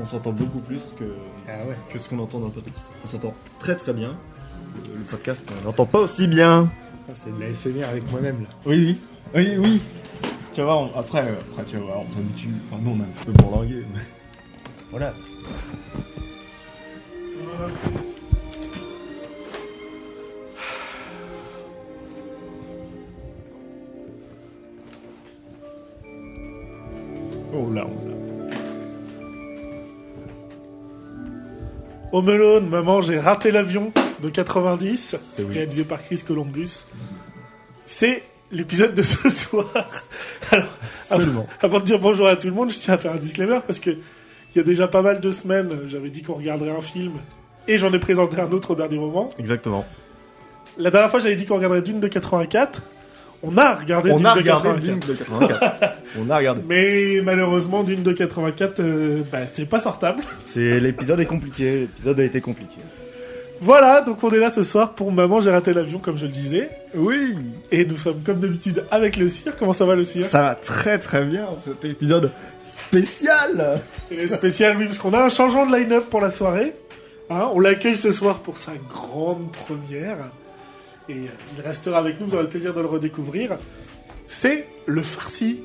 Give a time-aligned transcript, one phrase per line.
[0.00, 1.04] on s'entend beaucoup plus que,
[1.48, 1.76] Ah ouais.
[1.90, 2.86] que ce qu'on entend dans le podcast.
[3.04, 4.16] On s'entend très très bien.
[4.84, 6.70] Le, podcast, on n'entend pas aussi bien.
[7.08, 8.48] Ah, C'est de la SMR avec moi-même là.
[8.66, 9.00] Oui, oui.
[9.34, 9.80] Oui, oui.
[10.52, 12.48] Tu vas voir, on- après, euh, après, tu vas voir, on s'habitue.
[12.70, 13.84] Enfin, nous, on a un peu bourlingué.
[13.94, 14.00] mais-
[14.90, 15.14] Voilà.
[32.12, 35.54] Home Alone, maman, j'ai raté l'avion de 90, C'est oui.
[35.54, 36.86] réalisé par Chris Columbus.
[37.84, 39.66] C'est l'épisode de ce soir.
[40.50, 40.66] Alors,
[41.04, 41.46] Seulement.
[41.60, 43.78] avant de dire bonjour à tout le monde, je tiens à faire un disclaimer parce
[43.78, 47.12] que il y a déjà pas mal de semaines, j'avais dit qu'on regarderait un film
[47.66, 49.28] et j'en ai présenté un autre au dernier moment.
[49.38, 49.84] Exactement.
[50.78, 52.80] La dernière fois, j'avais dit qu'on regarderait Dune de 84.
[53.42, 54.80] On a regardé On a de regardé 84.
[54.80, 55.92] Dune de 84.
[56.20, 56.62] on a regardé.
[56.68, 60.22] Mais malheureusement, Dune de 84, euh, bah, c'est pas sortable.
[60.46, 61.80] C'est l'épisode est compliqué.
[61.80, 62.80] L'épisode a été compliqué.
[63.60, 66.32] Voilà, donc on est là ce soir pour Maman, j'ai raté l'avion, comme je le
[66.32, 66.70] disais.
[66.94, 67.34] Oui.
[67.72, 69.56] Et nous sommes comme d'habitude avec le cire.
[69.56, 71.48] Comment ça va le cire Ça va très très bien.
[71.64, 72.30] Cet épisode
[72.62, 73.80] spécial.
[74.12, 76.72] Et Spécial, oui, parce qu'on a un changement de line-up pour la soirée.
[77.30, 80.30] Hein, on l'accueille ce soir pour sa grande première.
[81.08, 81.14] Et
[81.56, 83.58] il restera avec nous, vous aurez le plaisir de le redécouvrir.
[84.26, 85.60] C'est le farci.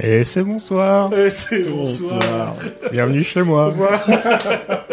[0.00, 1.10] Et c'est bonsoir.
[1.12, 2.54] Euh, c'est bonsoir.
[2.92, 3.70] Bienvenue chez moi.
[3.70, 4.04] Voilà.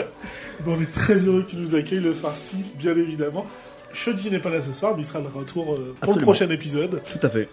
[0.66, 3.46] Bon, on est très heureux que tu nous accueilles, le farci, bien évidemment.
[3.94, 6.50] Shoji n'est pas là ce soir, mais il sera de retour euh, pour le prochain
[6.50, 7.00] épisode.
[7.10, 7.48] Tout à fait.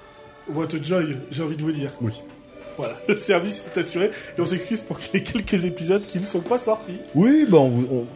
[0.48, 1.90] What a joy, j'ai envie de vous dire.
[2.00, 2.22] Oui.
[2.76, 6.40] Voilà, le service est assuré et on s'excuse pour les quelques épisodes qui ne sont
[6.40, 6.98] pas sortis.
[7.14, 8.06] Oui, bah on vous, on,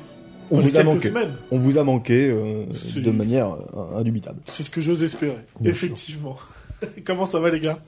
[0.51, 1.09] on vous a manqué.
[1.09, 1.35] semaines.
[1.51, 2.65] On vous a manqué euh,
[2.97, 4.41] de manière euh, indubitable.
[4.47, 5.37] C'est ce que j'ose espérer.
[5.61, 6.37] Bien Effectivement.
[7.05, 7.79] Comment ça va les gars?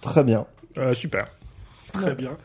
[0.00, 0.46] Très bien.
[0.78, 1.28] Euh, super.
[1.92, 2.36] Très bien.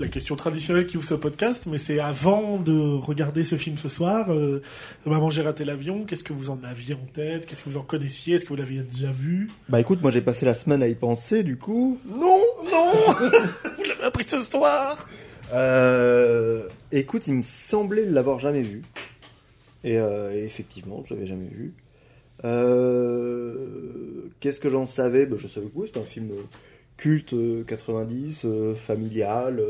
[0.00, 3.88] La question traditionnelle qui ouvre ce podcast, mais c'est avant de regarder ce film ce
[3.88, 4.26] soir.
[4.32, 4.60] Euh,
[5.06, 6.04] Maman, j'ai raté l'avion.
[6.04, 7.46] Qu'est-ce que vous en aviez en tête?
[7.46, 8.34] Qu'est-ce que vous en connaissiez?
[8.34, 9.52] Est-ce que vous l'aviez déjà vu?
[9.68, 12.00] Bah écoute, moi j'ai passé la semaine à y penser, du coup.
[12.08, 12.40] Non,
[12.72, 12.92] Non
[13.76, 15.08] Vous l'avez appris ce soir
[15.52, 16.66] Euh,
[17.00, 18.82] écoute, il me semblait ne l'avoir jamais vu.
[19.82, 21.74] Et, euh, et effectivement, je l'avais jamais vu.
[22.44, 25.26] Euh, Qu'est-ce que j'en savais?
[25.26, 26.30] Bah, Je savais que c'était un film
[26.96, 29.62] culte euh, 90, euh, familial.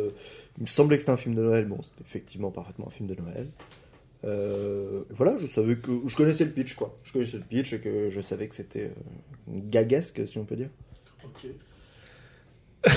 [0.58, 1.66] il me semblait que c'était un film de Noël.
[1.66, 3.48] Bon, c'était effectivement parfaitement un film de Noël.
[4.24, 6.96] Euh, voilà, je savais que je connaissais le pitch, quoi.
[7.02, 8.90] Je connaissais le pitch et que je savais que c'était euh,
[9.48, 10.70] gaguesque, si on peut dire.
[11.24, 11.46] Ok.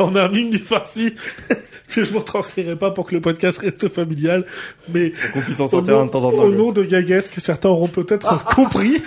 [0.00, 1.14] On a un ligne du farci
[1.88, 4.44] que je vous retranscrirai pas pour que le podcast reste familial,
[4.88, 6.38] mais qu'on puisse en au sortir nom, un de temps en temps.
[6.44, 9.02] au nom de Gaguesque, certains auront peut-être compris.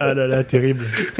[0.00, 0.84] Ah là là, terrible.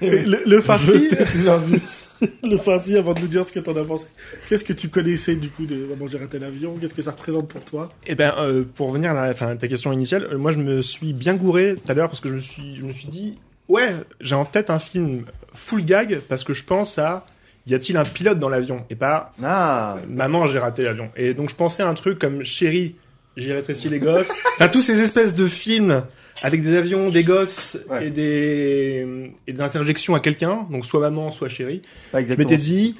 [0.00, 1.08] le, le farci,
[2.42, 4.06] le farci, avant de nous dire ce que t'en as pensé.
[4.48, 7.46] Qu'est-ce que tu connaissais du coup de Maman j'ai raté l'avion Qu'est-ce que ça représente
[7.48, 7.88] pour toi?
[8.06, 11.12] Eh ben, euh, pour revenir à la- ta question initiale, euh, moi je me suis
[11.12, 13.38] bien gouré tout à l'heure parce que je me suis, je me suis dit,
[13.68, 17.24] ouais, j'ai en tête un film full gag parce que je pense à,
[17.66, 21.10] y a-t-il un pilote dans l'avion et pas Ah, maman j'ai raté l'avion.
[21.16, 22.96] Et donc je pensais à un truc comme chérie,
[23.36, 24.28] j'ai rétréci les gosses.
[24.56, 26.02] enfin tous ces espèces de films
[26.42, 28.06] avec des avions, des gosses Ouais.
[28.06, 29.06] et des
[29.46, 31.82] et des interjections à quelqu'un, donc soit maman, soit chérie.
[32.12, 32.96] Je m'étais dit,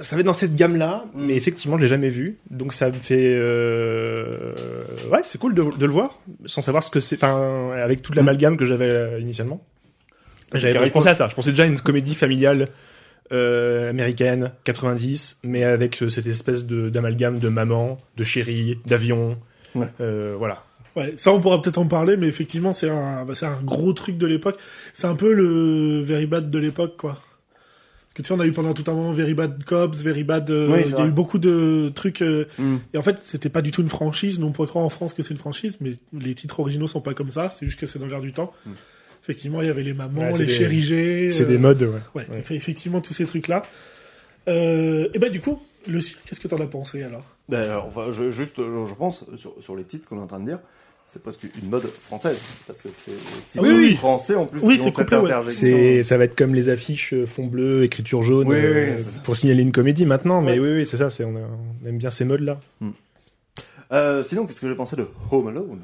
[0.00, 1.24] ça va être dans cette gamme-là, Mm.
[1.26, 2.38] mais effectivement, je l'ai jamais vu.
[2.50, 4.52] Donc ça me fait, euh...
[5.10, 8.16] ouais, c'est cool de, de le voir, sans savoir ce que c'est, enfin, avec toute
[8.16, 9.64] l'amalgame que j'avais euh, initialement.
[10.52, 11.28] J'avais, je pensais à ça.
[11.28, 12.68] Je pensais déjà à une comédie familiale
[13.32, 19.38] euh, américaine, 90, mais avec euh, cette espèce de d'amalgame de maman, de chérie, d'avion.
[19.74, 19.88] Ouais.
[20.00, 20.62] Euh, voilà.
[20.96, 23.92] Ouais, ça on pourra peut-être en parler, mais effectivement c'est un, bah, c'est un gros
[23.92, 24.58] truc de l'époque.
[24.92, 27.12] C'est un peu le Very Bad de l'époque, quoi.
[27.14, 30.22] Parce que tu sais, on a eu pendant tout un moment Very Bad Cops, Very
[30.22, 30.48] Bad.
[30.50, 32.22] euh, Oui, il y a eu beaucoup de trucs.
[32.22, 32.76] euh, Mm.
[32.92, 34.38] Et en fait, c'était pas du tout une franchise.
[34.38, 37.00] Nous, on pourrait croire en France que c'est une franchise, mais les titres originaux sont
[37.00, 37.50] pas comme ça.
[37.50, 38.52] C'est juste que c'est dans l'air du temps.
[38.66, 38.70] Mm.
[39.24, 41.30] Effectivement, il y avait les mamans, Ouais, les des- chérigés.
[41.32, 41.82] C'est euh, des modes,
[42.14, 42.24] ouais.
[42.50, 43.64] Effectivement tous ces trucs-là.
[44.48, 47.36] Euh, et ben du coup, le cirque, qu'est-ce que t'en as pensé alors?
[47.48, 50.40] D'ailleurs, enfin, je, juste, euh, je pense, sur, sur les titres qu'on est en train
[50.40, 50.58] de dire,
[51.06, 52.38] c'est presque une mode française.
[52.66, 53.16] Parce que c'est les
[53.48, 53.94] titres Oui, oui.
[53.96, 56.02] français en plus Oui, qui c'est ont cette interjection.
[56.02, 58.94] Ça va être comme les affiches euh, fond bleu, écriture jaune, Oui, euh,
[59.24, 60.42] pour signaler une comédie maintenant.
[60.42, 60.58] Mais Ouais.
[60.58, 61.08] oui, oui, c'est ça.
[61.24, 62.60] On, a- on aime bien ces modes là.
[63.92, 65.80] Euh, sinon, qu'est-ce que j'ai pensé de Home Alone?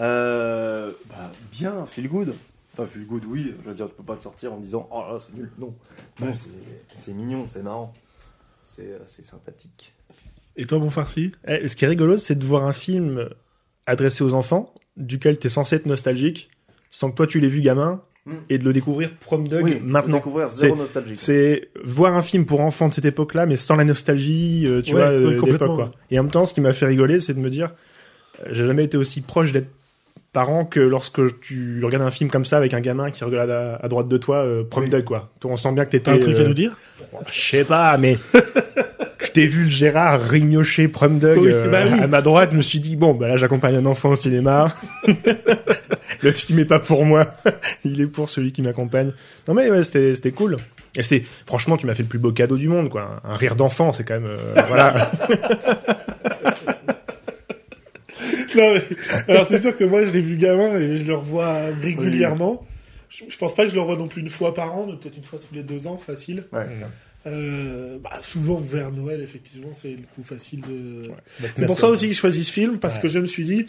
[0.00, 2.34] Euh, bah, Bien, feel good.
[2.78, 3.54] Enfin, feel good, oui.
[3.64, 5.50] Je veux dire, tu peux pas te sortir en disant Oh là, c'est nul.
[5.58, 5.74] Non.
[6.20, 6.32] Non,
[6.94, 7.92] c'est- mignon, c'est marrant.
[8.62, 9.94] C'est euh, sympathique.
[10.56, 13.28] Et toi, mon farci Eh, ce qui est rigolo, c'est de voir un film
[13.86, 16.50] adressé aux enfants, duquel t'es censé être nostalgique,
[16.90, 18.34] sans que toi tu l'aies vu gamin, Mm.
[18.50, 20.18] et de le découvrir Prom Dog Oui, maintenant.
[20.18, 21.18] découvrir zéro C'est- nostalgique.
[21.18, 24.94] C'est voir un film pour enfants de cette époque-là, mais sans la nostalgie, euh, tu
[24.94, 25.90] Ouais, vois, ouais, euh, complètement, quoi.
[26.10, 27.72] Et en même temps, ce qui m'a fait rigoler, c'est de me dire,
[28.40, 29.70] euh, j'ai jamais été aussi proche d'être
[30.32, 33.76] parent que lorsque tu regardes un film comme ça avec un gamin qui regarde à,
[33.76, 34.88] à droite de toi, euh, Oui.
[34.88, 35.30] Dog, quoi.
[35.40, 36.10] Toi, on sent bien que t'étais.
[36.10, 36.76] T'as un truc à euh, nous dire?
[37.30, 38.16] Je sais pas, mais
[39.20, 42.00] je t'ai vu le Gérard rignocher Prom Dog Oui, euh, bah oui.
[42.00, 42.50] à ma droite.
[42.52, 44.72] Je me suis dit bon, bah là j'accompagne un enfant au cinéma.
[46.22, 47.26] le film est pas pour moi,
[47.84, 49.12] il est pour celui qui m'accompagne.
[49.46, 50.56] Non mais ouais, c'était c'était cool.
[50.96, 53.20] Et c'était franchement, tu m'as fait le plus beau cadeau du monde, quoi.
[53.24, 55.10] Un rire d'enfant, c'est quand même euh, voilà.
[58.58, 61.66] Non, mais- alors c'est sûr que moi je l'ai vu gamin et je le revois
[61.80, 62.66] régulièrement.
[63.08, 64.96] Je, je pense pas que je le revois non plus une fois par an, mais
[64.96, 66.44] peut-être une fois tous les deux ans, facile.
[66.52, 66.66] Ouais.
[67.26, 71.02] Euh, bah, souvent vers Noël, effectivement, c'est le coup facile de.
[71.26, 73.02] C'est C'est pour ça aussi que je choisis ce film, parce Ouais.
[73.02, 73.66] que je me suis dit,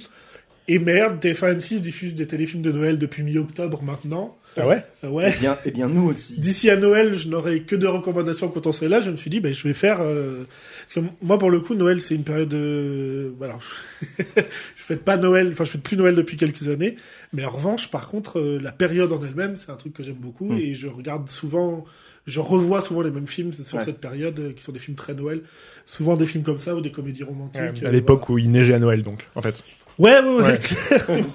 [0.68, 4.38] et merde, TF1 diffuse des téléfilms de Noël depuis mi-octobre maintenant.
[4.62, 4.84] Ah ouais.
[5.04, 5.34] Euh, ouais.
[5.36, 6.40] Eh bien, eh bien, nous aussi.
[6.40, 9.00] D'ici à Noël, je n'aurai que de recommandations quand on serait là.
[9.02, 10.00] Je me suis dit, ben, je vais faire.
[10.02, 10.44] euh,
[10.82, 13.34] Parce que moi, pour le coup, Noël, c'est une période de.
[13.38, 13.58] Voilà.
[14.18, 14.44] je
[14.78, 15.50] fête pas Noël.
[15.52, 16.96] Enfin, je fête plus Noël depuis quelques années.
[17.34, 20.16] Mais en revanche, par contre, euh, la période en elle-même, c'est un truc que j'aime
[20.16, 20.58] beaucoup Mm.
[20.58, 21.86] et je regarde souvent.
[22.28, 23.84] Je revois souvent les mêmes films sur Ouais.
[23.84, 25.42] cette période, euh, qui sont des films très Noël.
[25.86, 27.62] Souvent des films comme ça ou des comédies romantiques.
[27.84, 29.64] à euh, l'époque où il neigeait à Noël, donc en fait.
[30.00, 30.58] Ouais, ouais, ouais, Ouais.
[30.60, 31.26] clairement.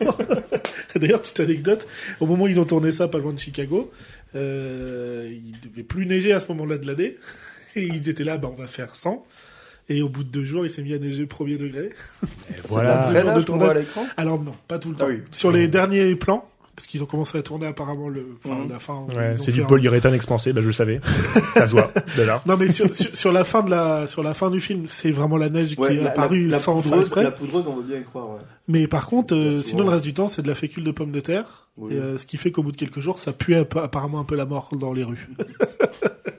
[0.96, 1.86] D'ailleurs, petite anecdote,
[2.20, 3.90] au moment où ils ont tourné ça pas loin de Chicago,
[4.34, 7.16] euh, il devait plus neiger à ce moment-là de l'année.
[7.76, 9.24] Et ils étaient là, bah, on va faire 100.
[9.90, 11.90] Et au bout de deux jours, il s'est mis à neiger premier degré.
[12.54, 13.02] C'est Voilà.
[13.02, 13.76] jours de nage qu'on voit à tournage.
[13.76, 15.06] l'écran Alors non, pas tout le temps.
[15.08, 15.20] Ah oui.
[15.30, 18.68] Sur les derniers plans, parce qu'ils ont commencé à tourner apparemment le, enfin, Mhm.
[18.70, 19.06] la fin.
[19.16, 21.00] Ouais, c'est du un- polyuréthane expansé, bah je le savais.
[21.54, 22.42] ça se voit de là.
[22.46, 25.10] Non mais sur, sur, sur la fin de la sur la fin du film, c'est
[25.10, 27.22] vraiment la neige Ouais, qui est apparue la, la sans faire poudreuse, exprès.
[27.22, 28.40] la poudreuse, on veut bien y croire, ouais.
[28.68, 31.12] Mais par contre, euh, sinon le reste du temps, c'est de la fécule de pommes
[31.12, 31.68] de terre.
[31.76, 31.92] Oui.
[31.94, 34.36] Et, euh, ce qui fait qu'au bout de quelques jours, ça pue apparemment un peu
[34.36, 35.28] la mort dans les rues.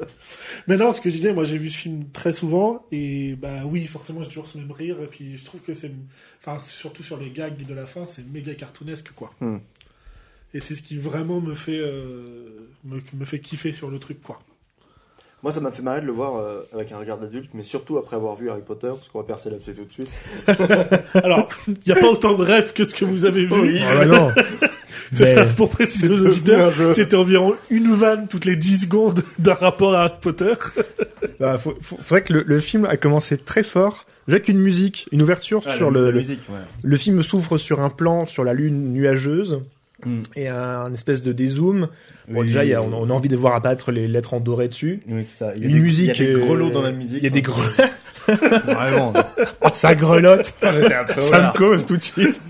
[0.66, 3.64] Mais non, ce que je disais, moi j'ai vu ce film très souvent et bah
[3.64, 5.90] oui, forcément j'ai toujours ce même rire et puis je trouve que c'est,
[6.40, 9.32] enfin surtout sur les gags de la fin, c'est méga cartoonesque quoi.
[9.40, 9.58] Hmm.
[10.54, 14.22] Et c'est ce qui vraiment me fait euh, me, me fait kiffer sur le truc
[14.22, 14.36] quoi.
[15.42, 17.98] Moi, ça m'a fait marrer de le voir euh, avec un regard d'adulte, mais surtout
[17.98, 20.08] après avoir vu Harry Potter, parce qu'on va percer l'abcès tout de suite.
[21.14, 23.78] Alors, il n'y a pas autant de rêves que ce que vous avez vu.
[23.80, 24.32] Ah bah non.
[25.12, 29.54] C'est Mais- pour préciser aux auditeurs, c'était environ une vanne toutes les 10 secondes d'un
[29.54, 30.52] rapport à Harry Potter.
[31.40, 34.06] Bah, faut, faut, faudrait que le, le film a commencé très fort.
[34.26, 36.54] Déjà qu'une musique, une ouverture Ah, sur le, le, musique, ouais.
[36.82, 39.60] le film s'ouvre sur un plan sur la lune nuageuse
[40.06, 40.22] Hmm.
[40.36, 41.88] et un, espèce de dézoom.
[42.28, 42.46] Bon, Oui.
[42.46, 44.68] déjà, il y a, on, on a envie de voir apparaître les lettres en doré
[44.68, 45.02] dessus.
[45.08, 45.52] Oui, ça.
[45.56, 46.16] Il y a Une des, musique.
[46.18, 47.18] Il y a des euh, grelots dans la musique.
[47.18, 47.68] Il y a des grelots.
[48.28, 49.12] Vraiment.
[49.60, 50.52] Oh, ça grelotte.
[50.60, 50.72] ça
[51.52, 52.40] me cause tout de suite.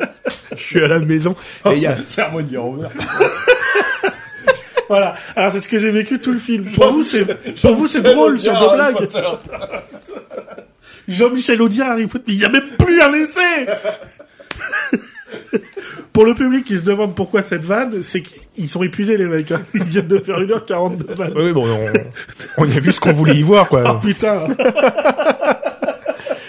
[0.55, 1.35] Je suis à la maison.
[1.65, 1.97] Oh, Et il y a,
[2.29, 2.59] revient.
[4.89, 5.17] Voilà.
[5.35, 6.67] Alors c'est ce que j'ai vécu tout le film.
[6.67, 7.25] Pour vous, c'est
[7.61, 9.09] pour vous c'est drôle sur deux blagues.
[11.09, 13.41] Jean-Michel Audiard, Potter, mais il y a même plus à laisser.
[16.13, 19.53] Pour le public qui se demande pourquoi cette vanne, c'est qu'ils sont épuisés les mecs.
[19.53, 19.63] hein.
[19.75, 21.33] Ils viennent de faire 1h40 de vanne.
[21.37, 21.93] oui, oui, bon, on,
[22.59, 23.97] on a vu ce qu'on voulait y voir, quoi.
[24.01, 24.47] Oh putain.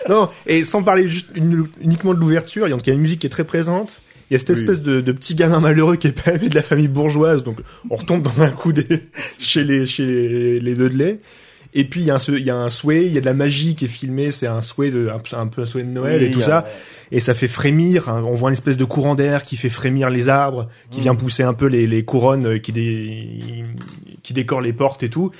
[0.09, 3.19] Non, et sans parler juste une- uniquement de l'ouverture, il y a y une musique
[3.19, 3.99] qui est très présente.
[4.29, 4.59] Il y a cette Oui.
[4.59, 7.57] espèce de, de petit gamin malheureux qui est pas aimé de la famille bourgeoise, donc
[7.89, 8.87] on retombe dans un coup des,
[9.39, 11.19] chez les chez les, les Dudley.
[11.73, 13.21] Et puis il y a un se- il y a un souhait, il y a
[13.21, 15.65] de la magie qui est filmée, c'est un souhait de un, peu- un peu un
[15.65, 16.65] souhait de Noël et tout ça,
[17.11, 18.09] et ça fait frémir.
[18.09, 21.03] hein, on voit une espèce de courant d'air qui fait frémir les arbres, qui Mm.
[21.03, 23.39] vient pousser un peu les, les couronnes euh, qui dé,
[24.23, 25.31] qui décorent les portes et tout.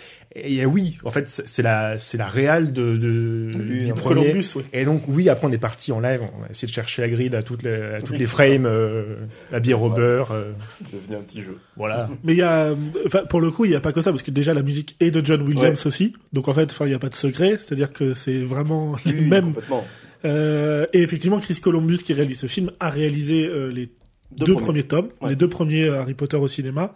[0.44, 4.22] Et oui, en fait, c'est la c'est la réale de, de Oui, du premier.
[4.22, 4.64] Columbus, oui.
[4.74, 7.10] Et donc oui, après on est parti en live, on a essayé de chercher la
[7.10, 9.16] grille à toutes les, à toutes les frames, euh,
[9.52, 10.52] la bière au beurre, euh,
[10.94, 11.58] devenu un petit jeu.
[11.76, 12.10] voilà.
[12.24, 12.74] Mais il y a,
[13.06, 14.96] enfin, pour le coup, il n'y a pas que ça, parce que déjà la musique
[15.00, 16.14] est de John Williams aussi.
[16.34, 17.58] Donc en fait, enfin, il n'y a pas de secret.
[17.60, 19.46] C'est-à-dire que c'est vraiment les Oui, mêmes.
[19.54, 19.86] Complètement.
[20.26, 23.90] Euh, et effectivement, Chris Columbus, qui réalise ce film, a réalisé euh, les
[24.32, 24.84] deux, premiers.
[24.84, 25.30] tomes, Ouais.
[25.30, 26.94] les deux premiers Harry Potter au cinéma.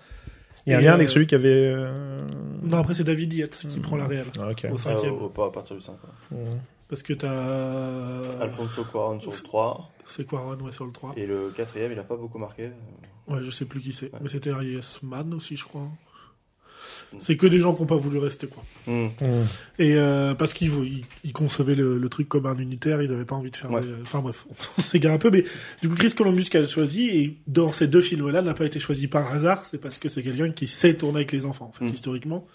[0.67, 1.49] Il y a un lien euh, avec celui qui avait.
[1.49, 1.93] euh,
[2.63, 4.67] Non, après c'est David Yates qui prend la réelle ah, ok.
[4.71, 5.93] au Ah, cinquième, au- pas à partir du 5.
[5.99, 6.09] quoi.
[6.87, 9.89] parce que t'as Alfonso Cuarón sur le 3.
[10.05, 12.69] c'est quoi Ron ouais sur le 3 Et le quatrième, il a pas beaucoup marqué.
[13.27, 14.19] Ouais, je sais plus qui c'est, Ouais.
[14.21, 14.99] mais c'était Harry S.
[15.03, 15.87] Mann aussi, je crois.
[17.19, 18.63] C'est que des gens qui n'ont pas voulu rester quoi.
[18.87, 19.05] Hmm.
[19.19, 19.43] Mm.
[19.79, 23.25] Et euh, parce qu'ils ils, ils concevaient le, le truc comme un unitaire, ils avaient
[23.25, 23.69] pas envie de faire.
[23.71, 23.81] Ouais.
[23.81, 24.45] des- Enfin bref,
[24.77, 25.43] on s'égare un peu, mais
[25.81, 28.79] du coup Chris Columbus qu'elle a choisi et dans ces deux films-là n'a pas été
[28.79, 31.71] choisi par hasard, c'est parce que c'est quelqu'un qui sait tourner avec les enfants en
[31.71, 31.89] fait Mm.
[31.93, 32.47] historiquement.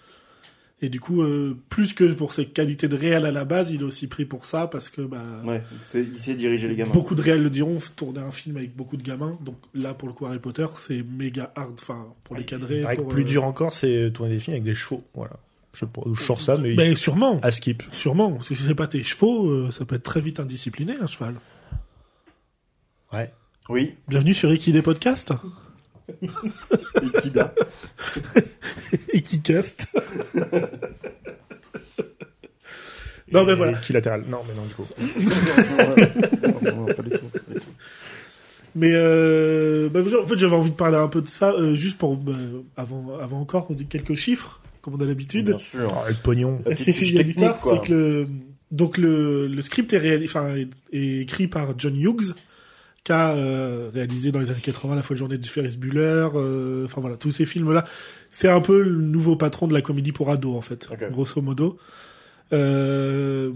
[0.83, 3.80] Et du coup, euh, plus que pour ses qualités de réel à la base, il
[3.80, 6.92] est aussi pris pour ça parce que bah, Ouais, c'est- il sait diriger les gamins.
[6.92, 9.38] beaucoup de réels le diront, tourner un film avec beaucoup de gamins.
[9.42, 11.73] Donc là, pour le coup, Harry Potter, c'est méga hard.
[11.80, 12.85] Enfin, pour les cadrer.
[12.90, 15.02] Il pour, plus euh, dur encore, c'est tourner des films avec des chevaux.
[15.14, 15.33] Voilà.
[15.73, 15.85] Je
[16.23, 17.83] sors ça, mais Mais sûrement, à skip.
[17.92, 18.33] sûrement.
[18.33, 21.06] Parce que si c'est pas tes chevaux, euh, ça peut être très vite indiscipliné, un
[21.06, 21.35] cheval.
[23.12, 23.33] Ouais.
[23.71, 25.33] Oui, Bienvenue sur Equidé Podcast.
[27.02, 27.54] Ikida.
[29.16, 29.87] Equicast.
[33.32, 33.78] non, mais voilà.
[33.78, 34.25] Équilatéral.
[34.28, 34.87] Non, mais non, du coup.
[36.42, 37.26] non, non, pas du tout.
[37.26, 37.73] pas du tout.
[38.76, 41.96] Mais euh, bah, en fait, j'avais envie de parler un peu de ça, euh, juste
[41.96, 42.35] pour bah,
[42.76, 45.46] avant, avant encore, on dit quelques chiffres, comme on a l'habitude.
[45.46, 45.90] Bien sûr.
[45.96, 46.61] Ah, le pognon.
[46.66, 47.80] La petite fiche technique, quoi.
[47.82, 48.28] c'est que le,
[48.70, 52.35] donc le, le script est écrit par John Hughes,
[53.14, 57.16] euh, réalisé dans les années 80 La Folle Journée de Ferris Bueller, euh, enfin voilà,
[57.16, 57.84] tous ces films-là.
[58.30, 61.78] C'est un peu le nouveau patron de la comédie pour ados, en fait, grosso modo.
[62.52, 63.52] Euh,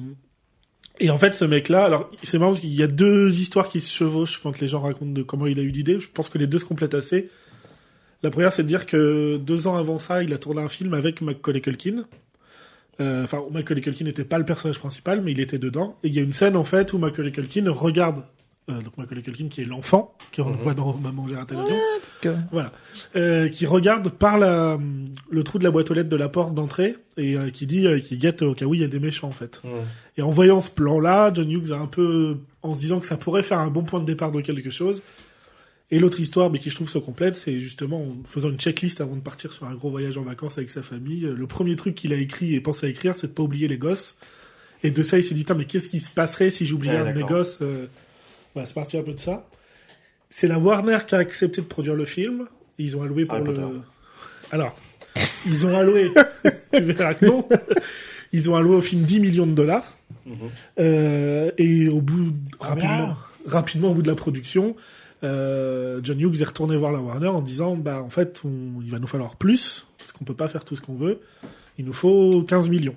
[0.98, 3.80] et en fait, ce mec-là, alors c'est marrant parce qu'il y a deux histoires qui
[3.80, 5.98] se chevauchent quand les gens racontent de comment il a eu l'idée.
[5.98, 7.30] Je pense que les deux se complètent assez.
[8.22, 10.92] La première, c'est de dire que deux ans avant ça, il a tourné un film
[10.92, 12.04] avec Macaulay Culkin.
[13.00, 15.96] Euh, Enfin, Macaulay Culkin n'était pas le personnage principal, mais il était dedans.
[16.04, 18.22] Et il y a une scène en fait où Macaulay Culkin regarde,
[18.70, 21.76] euh, donc Macaulay Culkin qui est l'enfant qu'on voit dans Maman j'ai raté l'avion,
[22.52, 22.72] voilà,
[23.16, 24.78] euh, qui regarde par la,
[25.30, 27.86] le trou de la boîte aux lettres de la porte d'entrée et euh, qui dit,
[28.02, 29.60] qui guette au cas où il y a des méchants en fait.
[30.16, 33.16] Et en voyant ce plan-là, John Hughes a un peu, en se disant que ça
[33.16, 35.02] pourrait faire un bon point de départ de quelque chose.
[35.92, 39.00] Et l'autre histoire, mais qui je trouve se complète, c'est justement en faisant une checklist
[39.00, 41.22] avant de partir sur un gros voyage en vacances avec sa famille.
[41.22, 43.78] Le premier truc qu'il a écrit et pensé à écrire, c'est de pas oublier les
[43.78, 44.14] gosses.
[44.82, 47.12] Et de ça, il s'est dit, mais qu'est-ce qui se passerait si j'oubliais Ouais, un
[47.12, 47.86] de mes gosses euh,
[48.54, 49.46] Voilà, c'est parti un peu de ça.
[50.28, 52.46] C'est la Warner qui a accepté de produire le film.
[52.78, 53.52] Et ils ont alloué pour Harry le...
[53.54, 53.66] Potter.
[54.52, 54.76] Alors,
[55.46, 56.10] ils ont alloué...
[56.72, 57.46] tu verras que non.
[58.32, 59.96] Ils ont alloué au film 10 millions de dollars.
[60.26, 60.34] Mhm.
[60.78, 63.16] Euh, et au bout, Combien rapidement,
[63.46, 64.76] rapidement au bout de la production,
[65.24, 68.90] euh, John Hughes est retourné voir la Warner en disant, bah, en fait, on- il
[68.90, 71.20] va nous falloir plus, parce qu'on peut pas faire tout ce qu'on veut.
[71.78, 72.94] Il nous faut 15 millions.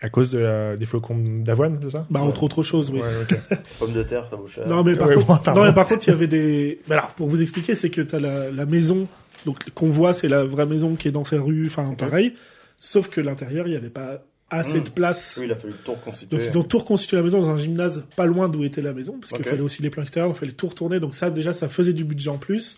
[0.00, 3.00] À cause de la- des flocons d'avoine, c'est ça Bah, entre autres choses, oui.
[3.00, 3.56] Ouais.
[3.78, 4.66] Pommes de terre, ça vaut cher.
[4.68, 5.60] Non, mais par Ouais, contre, bon, pardon.
[5.62, 8.00] non, mais par contre, il y avait des, mais alors, pour vous expliquer, c'est que
[8.02, 9.06] t'as la, la maison,
[9.46, 12.34] donc, qu'on voit, c'est la vraie maison qui est dans ces rues, enfin, pareil.
[12.78, 14.84] Sauf que l'intérieur, il y avait pas assez Mm.
[14.84, 15.36] de place.
[15.40, 16.36] Oui, il a fallu tout reconstituer.
[16.36, 18.92] Donc ils ont tout reconstitué la maison dans un gymnase pas loin d'où était la
[18.92, 21.52] maison, parce qu'il fallait aussi les plans extérieurs, il fallait tout retourner, donc ça déjà
[21.54, 22.76] ça faisait du budget en plus.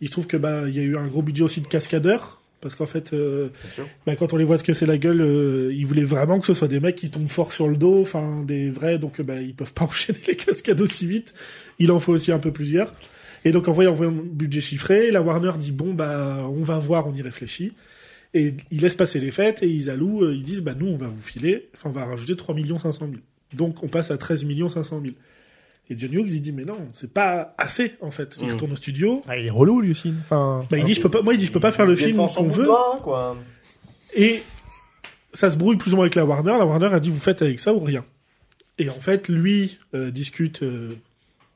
[0.00, 2.40] Il se trouve que bah il y a eu un gros budget aussi de cascadeurs,
[2.60, 3.48] parce qu'en fait euh,
[4.06, 6.46] bah, quand on les voit ce que c'est la gueule, euh, ils voulaient vraiment que
[6.46, 9.22] ce soit des mecs qui tombent fort sur le dos, enfin des vrais, donc euh,
[9.22, 11.34] bah ils peuvent pas enchaîner les cascades aussi vite.
[11.78, 12.94] Il en faut aussi un peu plusieurs.
[13.44, 16.62] Et donc en voyant, en voyant le budget chiffré, la Warner dit bon bah on
[16.62, 17.72] va voir, on y réfléchit.
[18.34, 21.06] Et ils laissent passer les fêtes et ils allouent, ils disent bah nous on va
[21.06, 23.12] vous filer, enfin on va rajouter 3 500 000.
[23.54, 25.14] Donc on passe à 13 500 000.
[25.90, 28.36] Et John Hughes il dit mais non c'est pas assez en fait.
[28.40, 28.52] Il Mm.
[28.52, 29.22] retourne au studio.
[29.26, 30.12] Ah, il est relou, lui aussi.
[30.24, 31.92] Enfin, Bah il dit je peux pas, moi il dit je peux pas faire le
[31.94, 32.68] Il film qu'on veut.
[33.02, 33.36] quoi.
[34.14, 34.42] Et
[35.32, 36.56] ça se brouille plus ou moins avec la Warner.
[36.58, 38.04] La Warner a dit vous faites avec ça ou rien.
[38.78, 40.94] Et en fait, lui euh, discute euh,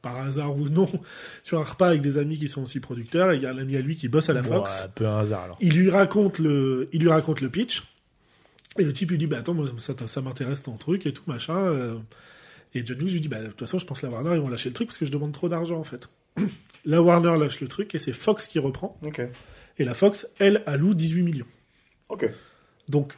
[0.03, 0.89] par hasard ou non
[1.43, 3.33] sur un repas avec des amis qui sont aussi producteurs.
[3.33, 4.83] Et il y a un ami à lui qui bosse à la bon, Fox.
[4.85, 5.59] un peu un hasard, alors.
[5.61, 7.85] Il lui raconte le, il lui raconte le pitch.
[8.79, 11.23] Et le type lui dit bah attends moi ça, ça m'intéresse ton truc et tout
[11.27, 11.57] machin.
[11.59, 11.95] euh.
[12.75, 14.41] Et John Hughes lui dit bah de toute façon je pense que la Warner ils
[14.41, 16.09] vont lâcher le truc parce que je demande trop d'argent en fait.
[16.87, 18.99] la Warner lâche le truc et c'est Fox qui reprend.
[19.79, 21.47] Et la Fox elle alloue 18 millions.
[22.09, 22.29] Ok.
[22.89, 23.13] Donc,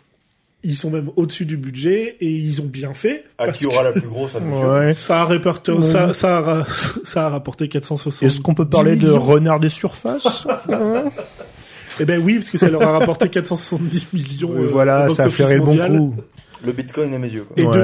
[0.62, 3.24] ils sont même au-dessus du budget et ils ont bien fait.
[3.38, 4.94] À parce qui aura la plus grosse Ouais.
[4.94, 5.82] ça a, rapporté, Ouais.
[5.82, 6.66] ça, ça, a, ra-
[7.04, 10.46] ça a rapporté 460 Est-ce qu'on peut parler de renard des surfaces
[12.00, 14.52] Eh ben oui, parce que ça leur a rapporté 470 millions.
[14.52, 15.96] Euh, Voilà, ça a flairé le bon mondial.
[15.98, 16.14] coup.
[16.64, 17.56] Le bitcoin à mes yeux, quoi.
[17.56, 17.76] Et ouais,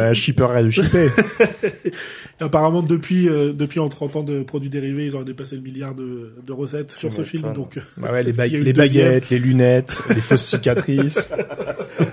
[0.64, 1.06] de shipper.
[1.84, 1.90] Et
[2.44, 5.94] apparemment, depuis, euh, depuis en 30 ans de produits dérivés, ils ont dépassé le milliard
[5.94, 7.52] de, de recettes sur ce film.
[7.52, 11.28] Donc, euh, Bah ouais, les, ba- les baguettes, les lunettes, les fausses cicatrices.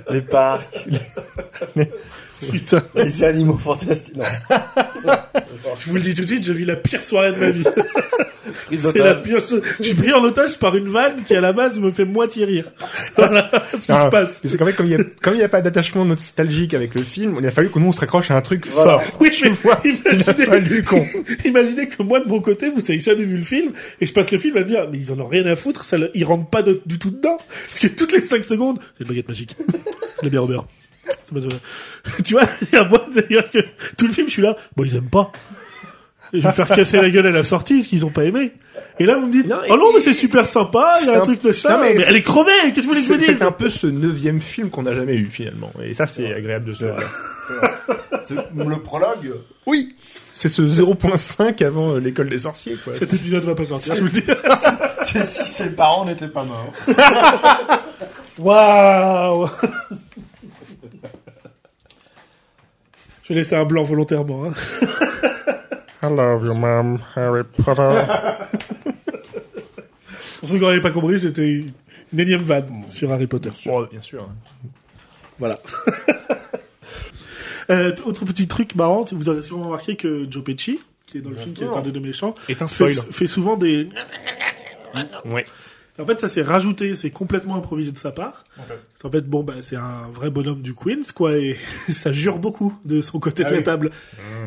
[0.09, 0.87] Les parcs,
[2.51, 2.81] putain.
[2.95, 4.15] les animaux fantastiques.
[4.15, 4.23] Non.
[5.79, 7.63] Je vous le dis tout de suite, je vis la pire soirée de ma vie.
[8.73, 9.61] C'est la pire chose.
[9.79, 12.45] Je suis pris en otage par une vanne qui, à la base, me fait moitié
[12.45, 12.65] rire.
[13.15, 14.41] Voilà ce qui Ah, se passe.
[14.43, 17.45] mais C'est qu'en fait, comme il y a, pas d'attachement nostalgique avec le film, il
[17.45, 18.99] a fallu que nous on se raccroche à un truc Voilà.
[18.99, 19.17] fort.
[19.19, 21.05] Oui, Tu mais vois, il a imaginez, fallu qu'on,
[21.45, 24.31] imaginez que moi, de mon côté, vous avez jamais vu le film, et je passe
[24.31, 26.49] le film à dire, mais ils en ont rien à foutre, ça, le- ils rentrent
[26.49, 27.37] pas de- du tout dedans.
[27.69, 29.55] Parce que toutes les 5 secondes, c'est une baguette magique.
[30.15, 30.47] C'est la bière au
[32.23, 33.59] Tu vois, il y a moi, c'est-à-dire que
[33.97, 35.31] tout le film, je suis là, bon, ils aiment pas.
[36.33, 38.53] je vais me faire casser la gueule à la sortie parce qu'ils ont pas aimé.
[38.99, 41.13] Et là, vous me dites, Non, oh non, mais c'est super sympa, il y a
[41.13, 43.07] un un- truc de chat, Non, mais elle est crevée, qu'est-ce que vous voulez que
[43.07, 45.71] je vous dise c'est un peu ce neuvième film qu'on n'a jamais eu finalement.
[45.83, 46.85] Et ça, c'est agréable de se.
[48.27, 49.33] C'est- Le prologue,
[49.65, 49.95] Oui.
[50.33, 52.93] C'est ce 0.5 avant euh, l'école des sorciers, quoi.
[52.93, 54.23] Cet épisode va pas sortir, je vous le dis.
[55.03, 56.71] c'est si ses parents n'étaient pas morts.
[58.37, 59.49] Waouh
[63.27, 64.45] Je vais laisser un blanc volontairement.
[64.45, 64.53] Hein.
[66.01, 67.81] I love you, mom, Harry Potter.
[70.39, 71.73] Pour ceux qui n'auraient pas compris, c'était une
[72.17, 73.49] énième vanne sur Harry Potter.
[73.65, 74.29] Bon, bien sûr.
[75.39, 75.59] Voilà.
[77.69, 81.31] Euh, autre petit truc marrant, vous avez sûrement remarqué que Joe Pesci, qui est dans
[81.31, 83.89] le film, qui est un des deux méchants, Est un fait, fait souvent des...
[85.25, 85.45] Ouais.
[85.99, 88.43] En fait, ça s'est rajouté, c'est complètement improvisé de sa part.
[89.01, 91.55] Qu'en fait, bon, bah, c'est un vrai bonhomme du Queens, quoi, et
[91.89, 93.63] ça jure beaucoup de son côté de Ah la oui.
[93.63, 93.91] table.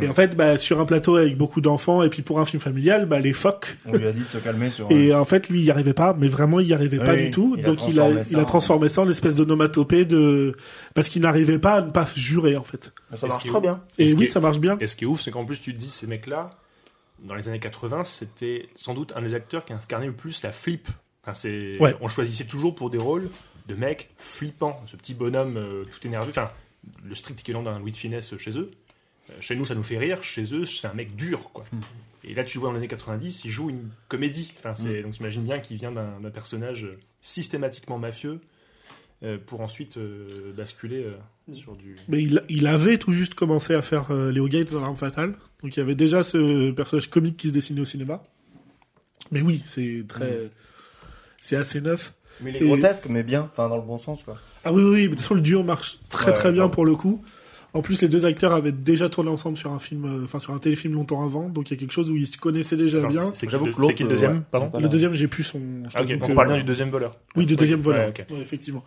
[0.01, 2.61] Et en fait, bah, sur un plateau avec beaucoup d'enfants, et puis pour un film
[2.61, 3.77] familial, bah, les phoques.
[3.87, 4.91] On lui a dit de se calmer sur.
[4.93, 7.31] Et en fait, lui, il y arrivait pas, mais vraiment, il y arrivait pas du
[7.31, 7.57] tout.
[7.59, 9.45] il a Donc, il a, transformé il ça a en- transformé ça en espèce de
[9.45, 10.55] nomatopée de,
[10.95, 12.93] parce qu'il n'arrivait pas à ne pas jurer, en fait.
[13.15, 13.83] Ça marche très bien.
[13.99, 14.79] Et oui, ça marche bien.
[14.81, 16.57] Et ce qui est ouf, c'est qu'en plus, tu te dis, ces mecs-là,
[17.25, 20.53] dans les années 80, c'était sans doute un des acteurs qui incarnait le plus la
[20.53, 20.89] flip.
[21.23, 21.79] Enfin, c'est...
[21.79, 21.95] Ouais.
[22.01, 23.31] On choisissait toujours pour des rôles
[23.69, 24.83] de mecs flippants.
[24.87, 26.29] Ce petit bonhomme euh, tout énervé.
[26.31, 26.51] Enfin,
[27.05, 28.71] le strict équivalent d'un Louis de Finesse chez eux.
[29.31, 30.23] Euh, chez nous, ça nous fait rire.
[30.23, 31.65] Chez eux, c'est un mec dur, quoi.
[32.25, 34.53] Et là, tu vois dans les années 90, il joue une comédie.
[34.59, 35.03] Enfin, c'est...
[35.03, 38.41] Donc, t'imagines bien qu'il vient d'un, personnage euh, systématiquement mafieux
[39.23, 39.99] euh, pour ensuite
[40.57, 41.07] basculer
[41.53, 41.97] sur du...
[42.09, 45.35] Mais il, il avait tout juste commencé à faire Léo Gates dans L'Arme Fatale.
[45.63, 48.23] Donc, il y avait déjà ce personnage comique qui se dessinait au cinéma.
[49.31, 50.51] Mais oui, c'est très,
[51.41, 52.15] c'est assez neuf.
[52.43, 53.49] Mais il Et- est grotesque, mais bien.
[53.51, 54.37] Enfin, dans le bon sens, quoi.
[54.65, 56.63] Ah oui, oui, oui, mais de toute façon, le duo marche très Ouais, très bien
[56.63, 56.75] pardon.
[56.75, 57.23] pour le coup.
[57.73, 60.53] En plus, les deux acteurs avaient déjà tourné ensemble sur un film, euh, enfin sur
[60.53, 62.99] un téléfilm longtemps avant, donc il y a quelque chose où ils se connaissaient déjà
[62.99, 63.23] Attends, bien.
[63.33, 64.43] c'est, J'avoue le- que l'autre, le euh, deuxième ouais.
[64.51, 64.73] Pardon.
[64.81, 65.61] Le deuxième, j'ai plus son.
[65.61, 67.11] Ah, ok, t'avoue donc que- on parle bien du deuxième voleur.
[67.37, 67.99] Oui, du deuxième volet.
[68.01, 68.25] Ouais, ok.
[68.33, 68.83] Ouais, effectivement.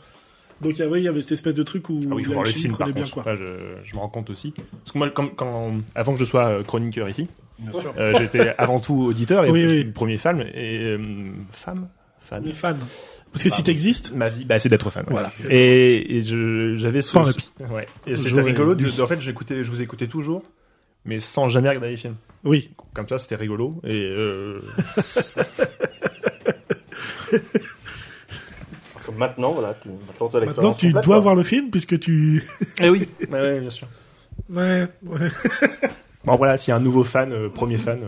[0.62, 2.34] Donc ah ouais, il y avait cette espèce de truc où Ah oui, il faut
[2.34, 3.14] voir le film par bien contre.
[3.16, 3.24] quoi.
[3.26, 3.46] Là, je,
[3.84, 4.52] je me rends compte aussi.
[4.52, 7.28] Parce que moi, quand, quand- avant que je sois euh, chroniqueur ici,
[7.98, 9.84] euh, j'étais avant tout auditeur et Oui, oui.
[9.86, 10.42] le premier fan.
[10.54, 11.00] Et euh,
[11.52, 11.88] femme,
[12.24, 12.44] fan.
[12.44, 12.76] Les fans.
[13.32, 15.04] Parce que si t'existes, Ma vie, bah, c'est d'être fan.
[15.06, 15.12] ouais.
[15.12, 15.32] Voilà.
[15.50, 17.24] Et, et je, j'avais ce, Sans.
[17.72, 17.88] Ouais.
[18.06, 18.76] Et c'était rigolo.
[18.76, 20.44] de- de- en fait, j'écoutais, je vous écoutais toujours,
[21.06, 22.16] mais sans jamais regarder les films.
[22.44, 22.70] oui.
[22.94, 23.82] Comme ça, c'était rigolo.
[23.84, 24.62] Et euh,
[29.18, 32.44] maintenant, voilà, tu, maintenant, Maintenant, tu complète, dois voir le film puisque tu.
[32.82, 33.88] eh oui, ouais, ouais, bien sûr.
[34.50, 34.88] Ouais.
[35.04, 35.28] ouais.
[36.26, 38.08] Bon voilà, s'il y a un nouveau fan, euh, premier fan, euh,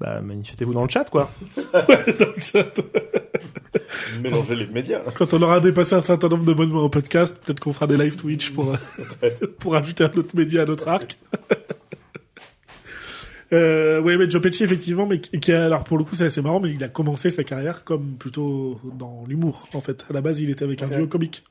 [0.00, 1.30] bah manifestez-vous dans le chat quoi.
[1.72, 2.66] Donc, ça-
[4.22, 5.00] Mélanger les médias.
[5.14, 8.16] Quand on aura dépassé un certain nombre d'abonnements au podcast, peut-être qu'on fera des live
[8.16, 8.76] Twitch pour
[9.58, 11.16] pour ajouter un autre média à notre arc.
[13.52, 16.42] Euh, ouais, mais Joe Pesci, effectivement, mais qui a, alors pour le coup, c'est assez
[16.42, 20.04] marrant, mais il a commencé sa carrière comme plutôt dans l'humour, en fait.
[20.10, 21.44] À la base, il était avec un duo comique.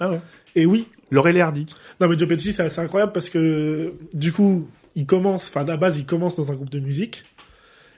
[0.00, 0.20] Ah ouais.
[0.54, 1.66] Et oui, Laurel et Hardy.
[2.00, 5.64] non, mais Joe Pesci, c'est assez incroyable parce que, du coup, il commence, enfin, à
[5.64, 7.24] la base, il commence dans un groupe de musique.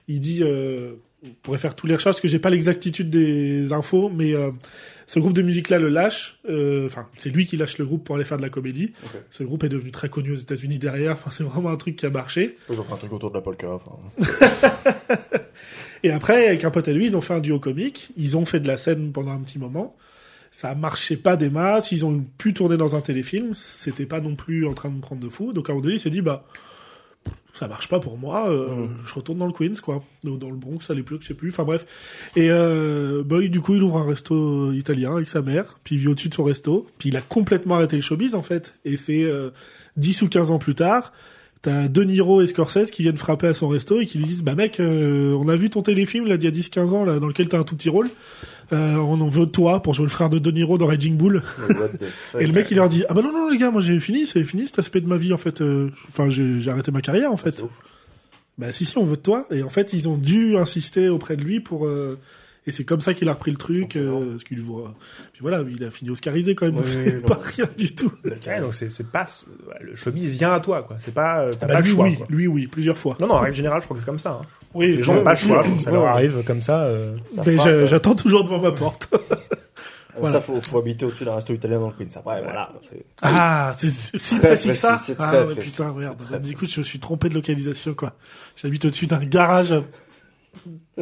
[0.09, 0.93] Il dit, euh,
[1.23, 4.51] on pourrait faire tous les recherches, parce que j'ai pas l'exactitude des infos, mais euh,
[5.07, 6.39] ce groupe de musique-là le lâche.
[6.49, 8.93] euh, Enfin, c'est lui qui lâche le groupe pour aller faire de la comédie.
[9.31, 11.13] Ce groupe est devenu très connu aux États-Unis derrière.
[11.13, 12.57] Enfin, c'est vraiment un truc qui a marché.
[12.71, 13.69] Ils ont fait un truc autour de la polka.
[13.71, 13.93] Enfin,
[16.05, 18.11] Et après, avec un pote à lui, ils ont fait un duo comique.
[18.17, 19.97] Ils ont fait de la scène pendant un petit moment.
[20.51, 21.91] Ça marchait pas des masses.
[21.93, 23.53] Ils ont pu tourner dans un téléfilm.
[23.53, 25.53] C'était pas non plus en train de me prendre de fou.
[25.53, 26.45] Donc à un moment donné, il s'est dit, bah,
[27.59, 28.49] ça marche pas pour moi.
[28.51, 28.89] euh, Mm.
[29.05, 30.03] Je retourne dans le Queens, quoi.
[30.25, 31.49] Ou dans le Bronx, à l'époque, je sais plus.
[31.51, 31.87] Enfin bref.
[32.37, 35.79] Et euh, bah, du coup, il ouvre un resto italien avec sa mère.
[35.85, 36.87] Puis il vit au-dessus de son resto.
[36.99, 38.75] Puis il a complètement arrêté le showbiz, en fait.
[38.85, 39.51] Et c'est euh,
[39.97, 41.13] 10 ou 15 ans plus tard.
[41.61, 44.43] T'as De Niro et Scorsese qui viennent frapper à son resto et qui lui disent
[44.45, 47.19] bah mec euh, on a vu ton téléfilm là d'il y a 10-15 ans là
[47.19, 48.09] dans lequel t'as un tout petit rôle.
[48.73, 51.17] Euh, on en veut de toi pour jouer le frère de De Niro dans Raging
[51.17, 51.43] Bull.
[52.39, 54.27] Et le mec il leur dit ah bah non non les gars moi j'ai fini
[54.27, 55.61] c'est fini cet aspect de ma vie en fait.
[55.61, 57.71] Euh, enfin j'ai j'ai arrêté ma carrière en fait C'est ouf.
[58.57, 59.47] bah si si on veut de toi.
[59.51, 62.19] Et en fait ils ont dû insister auprès de lui pour euh,
[62.69, 64.95] et c'est comme ça qu'il a repris le truc euh, parce qu'il voit
[65.33, 68.13] puis voilà il a fini oscarisé quand même donc c'est oui, pas rien du tout
[68.25, 69.27] Ouais, donc c'est, pas
[69.81, 70.97] le showbiz vient à toi quoi.
[71.01, 72.05] C'est pas euh, t'as Bah, pas le lui choix.
[72.05, 72.27] oui quoi.
[72.29, 74.39] lui oui plusieurs fois Non non, en règle générale, je crois que c'est comme ça.
[74.43, 74.47] hein.
[74.75, 76.83] oui Les gens n'ont pas le choix, ça leur arrive comme ça.
[76.83, 77.15] euh.
[77.35, 79.09] Ça mais euh, j'attends toujours devant ma porte
[80.21, 80.35] Voilà.
[80.35, 82.09] Ça, faut, faut habiter au-dessus d'un resto italien dans le Queens.
[82.17, 82.73] Après, voilà.
[82.83, 85.01] c'est- Ah, c'est si précis que ça.
[85.21, 86.17] Ah ouais, putain, merde.
[86.21, 88.15] Très Du coup, je me suis trompé de localisation, quoi.
[88.57, 89.73] J'habite au-dessus d'un garage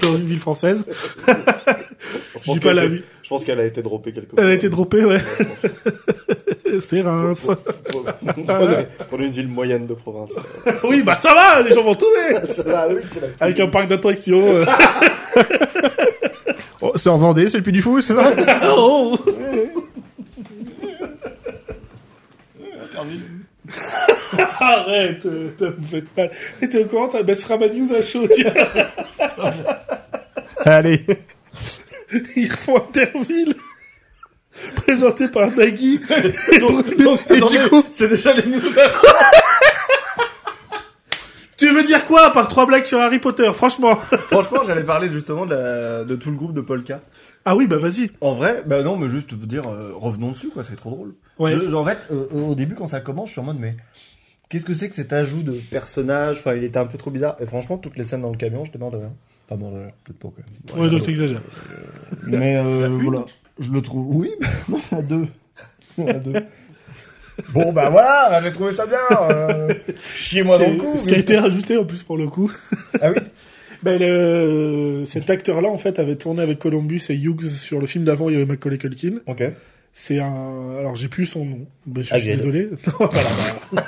[0.01, 0.85] dans une ville française.
[2.45, 2.97] Je dis pas qu'elle la a vie.
[2.97, 4.45] été- Je pense qu'elle a été droppée quelque part.
[4.45, 5.19] Elle a été droppée, ouais.
[6.81, 7.51] C'est Reims.
[8.47, 10.37] Prenez, prenez une ville moyenne de province.
[10.85, 13.01] oui, bah ça va, les gens vont tourner Ça va, oui,
[13.41, 14.57] Avec un parc d'attractions.
[14.57, 14.65] euh.
[16.83, 18.31] Oh, c'est en Vendée, c'est le Puy du Fou, c'est ça?
[18.77, 19.17] Oh
[24.61, 26.31] Arrête, euh, vous faites mal.
[26.63, 28.53] Et t'es au courant, t'as baissera ma news à chaud, tiens.
[30.65, 31.05] Allez.
[32.37, 33.55] Ils refont Interville.
[34.77, 36.01] Présenté par Nagui.
[36.61, 38.61] Donc, donc, Et attendez, du coup- c'est déjà les news.
[41.57, 45.47] Tu veux dire quoi, par trois blagues sur Harry Potter, franchement Franchement, j'allais parler justement
[45.47, 47.01] de, la- de tout le groupe de Polka.
[47.47, 48.11] Ah oui, bah vas-y.
[48.21, 51.15] En vrai, bah non, mais juste pour dire, euh, revenons dessus, quoi, c'est trop drôle.
[51.39, 51.53] Ouais.
[51.53, 53.77] Je- en fait, euh, au début, quand ça commence, je suis en mode, mais
[54.49, 57.37] qu'est-ce que c'est que cet ajout de personnages Enfin, il était un peu trop bizarre.
[57.41, 59.13] Et franchement, toutes les scènes dans le camion, j'étais mort de rien.
[59.49, 60.83] Enfin, mort de rien, peut-être pas quand même.
[60.85, 61.43] Ouais, je t'exagère.
[62.27, 63.25] Mais euh, voilà,
[63.59, 64.07] je le trouve.
[64.17, 64.31] Oui,
[64.69, 65.27] non, a deux.
[65.99, 66.33] A deux.
[67.53, 68.97] Bon, bah voilà, j'ai trouvé ça bien.
[69.31, 69.75] Euh,
[70.15, 70.97] Chiez-moi dans le cou.
[70.97, 72.51] Ce qui a été rajouté en plus pour le coup.
[73.03, 73.19] Ah oui
[73.83, 75.05] Ben, le...
[75.05, 78.33] cet acteur-là, en fait, avait tourné avec Columbus et Hughes sur le film d'avant, il
[78.33, 79.17] y avait Macaulay Culkin.
[79.27, 79.43] Ok.
[79.99, 80.77] C'est un...
[80.79, 81.67] Alors, j'ai plus son nom.
[81.97, 82.69] Je Ah, suis j'ai- désolé.
[83.01, 83.87] Non, voilà.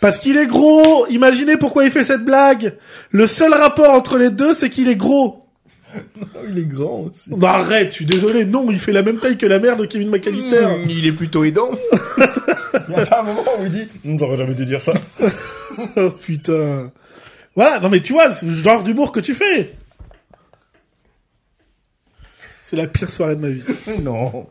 [0.00, 2.76] Parce qu'il est gros Imaginez pourquoi il fait cette blague
[3.10, 5.44] Le seul rapport entre les deux, c'est qu'il est gros
[6.48, 7.30] il est grand aussi.
[7.30, 9.86] Bah arrête, je suis désolé, non, il fait la même taille que la mère de
[9.86, 10.66] Kevin McAllister.
[10.84, 11.70] Mm, Il est plutôt aidant.
[12.88, 14.92] Il y a pas un moment où il dit Hum, J'aurais jamais dû dire ça.
[15.96, 16.92] Oh putain.
[17.56, 19.74] Voilà, non mais tu vois, c'est le genre d'humour que tu fais.
[22.62, 23.62] C'est la pire soirée de ma vie.
[24.02, 24.46] non,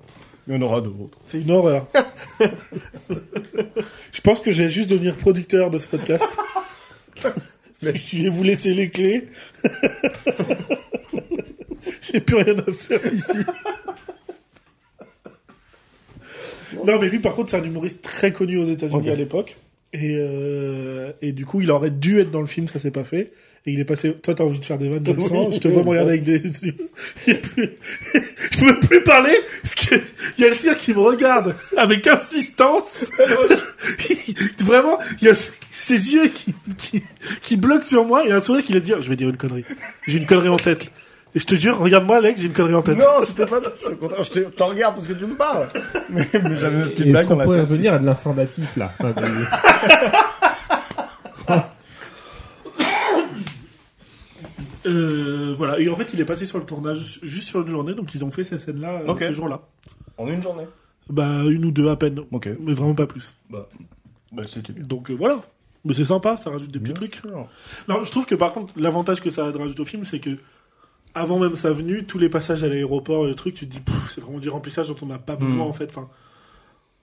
[0.48, 1.20] il y en aura d'autres.
[1.26, 1.88] C'est une horreur.
[4.12, 6.38] Je pense que j'ai juste devenir producteur de ce podcast.
[7.82, 7.90] Je
[8.24, 9.28] vais vous laisser les clés.
[12.02, 13.38] J'ai plus rien à faire ici.
[16.86, 19.58] Non, mais lui, par contre, c'est un humoriste très connu aux États-Unis à l'époque.
[19.94, 23.04] Et, euh, et du coup, il aurait dû être dans le film, ça s'est pas
[23.04, 23.32] fait.
[23.66, 24.14] Et il est passé.
[24.14, 25.56] Toi, t'as envie de faire des vannes, je le sens.
[25.56, 26.42] Je te vois me regarder avec des.
[27.26, 27.72] J'ai plus...
[28.52, 29.96] je peux plus parler parce que
[30.38, 33.06] il y a le cirque qui me regarde avec insistance.
[34.64, 35.34] Vraiment, il y a
[35.70, 37.04] ses yeux qui, qui,
[37.42, 39.66] qui bloquent sur moi et un sourire qui va dire Je vais dire une connerie.
[40.08, 40.92] J'ai une connerie en tête.
[41.36, 42.98] Et je te jure, regarde-moi, Alex, j'ai une connerie en tête.
[42.98, 43.72] Non, c'était pas ça.
[43.76, 45.68] c'est au contraire, Je te, je te regarde parce que tu me parles.
[46.10, 48.78] Mais, mais j'avais une petite Est-ce blague qu'on dans la pourrait revenir à de l'informatif
[48.78, 48.94] là?
[49.00, 49.28] Enfin, de-
[54.88, 55.80] Euh, voilà.
[55.80, 58.24] Et en fait, il est passé sur le tournage juste sur une journée, donc ils
[58.26, 59.62] ont fait ces scènes-là euh, ce jour-là.
[60.18, 60.66] En une journée.
[61.10, 62.22] Bah, une ou deux à peine.
[62.32, 62.50] Ok.
[62.60, 63.34] Mais vraiment pas plus.
[63.50, 63.68] Bah,
[64.32, 64.84] bah c'était bien.
[64.84, 65.42] Donc euh, voilà.
[65.86, 67.22] Mais c'est sympa, ça rajoute des petits trucs.
[67.88, 70.32] Non, je trouve que par contre, l'avantage que ça rajoute au film, c'est que
[71.14, 73.82] avant même sa venue, tous les passages à l'aéroport et le truc, tu te dis,
[74.10, 75.70] c'est vraiment du remplissage dont on n'a pas besoin Mm.
[75.70, 75.90] en fait.
[75.92, 76.10] Enfin,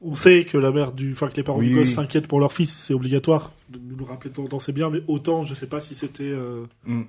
[0.03, 2.41] on sait que la mère du, enfin que les parents Oui, du gosse s'inquiètent pour
[2.41, 4.91] leur fils, c'est obligatoire de nous le rappeler de temps en temps, c'est bien.
[4.91, 6.25] Mais autant, je sais pas si c'était.
[6.25, 7.03] euh, Mm.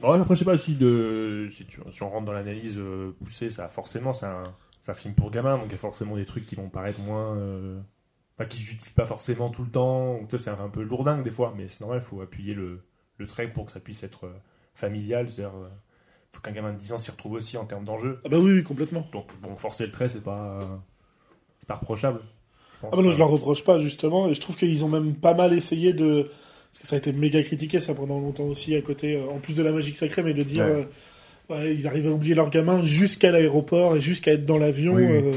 [0.00, 3.16] Ouais, après, je sais pas si, de, si, tu, si on rentre dans l'analyse euh,
[3.24, 4.54] poussée, ça forcément, c'est un,
[4.88, 7.36] un film pour gamins, donc il y a forcément des trucs qui vont paraître moins.
[7.36, 7.78] Euh,
[8.48, 10.20] qui se justifient pas forcément tout le temps.
[10.30, 12.80] C'est un, peu lourdingue des fois, mais c'est normal, il faut appuyer le,
[13.16, 14.32] le trait pour que ça puisse être euh,
[14.74, 15.28] familial.
[15.28, 15.68] C'est-à-dire, euh,
[16.32, 18.20] faut qu'un gamin de 10 ans s'y retrouve aussi en termes d'enjeux.
[18.24, 19.08] Ah bah oui, oui, complètement.
[19.12, 20.60] Donc, bon, forcer le trait, c'est pas,
[21.58, 22.20] c'est pas reprochable.
[22.84, 25.34] Ah bah non, je leur reproche pas justement, et je trouve qu'ils ont même pas
[25.34, 26.30] mal essayé de,
[26.70, 29.38] parce que ça a été méga critiqué ça pendant longtemps aussi à côté, euh, en
[29.38, 30.86] plus de la magique sacrée, mais de dire, Ouais.
[31.50, 34.94] euh, ouais, ils arrivent à oublier leur gamin jusqu'à l'aéroport et jusqu'à être dans l'avion.
[34.94, 35.22] Oui, oui.
[35.24, 35.32] euh,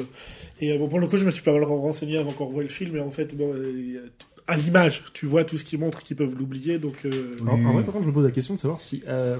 [0.60, 2.63] et euh, bon, pour le coup, je me suis pas mal renseigné avant qu'on revoie
[2.63, 4.06] le film, et en fait, bon, euh,
[4.48, 7.06] à l'image, tu vois tout ce qui montre qu'ils peuvent l'oublier, donc.
[7.06, 9.38] euh, En, en vrai, par contre, je me pose la question de savoir si, euh,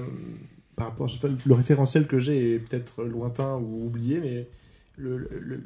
[0.74, 4.48] par rapport, je sais pas, le référentiel que j'ai est peut-être lointain ou oublié, mais
[4.96, 5.62] le, le, le-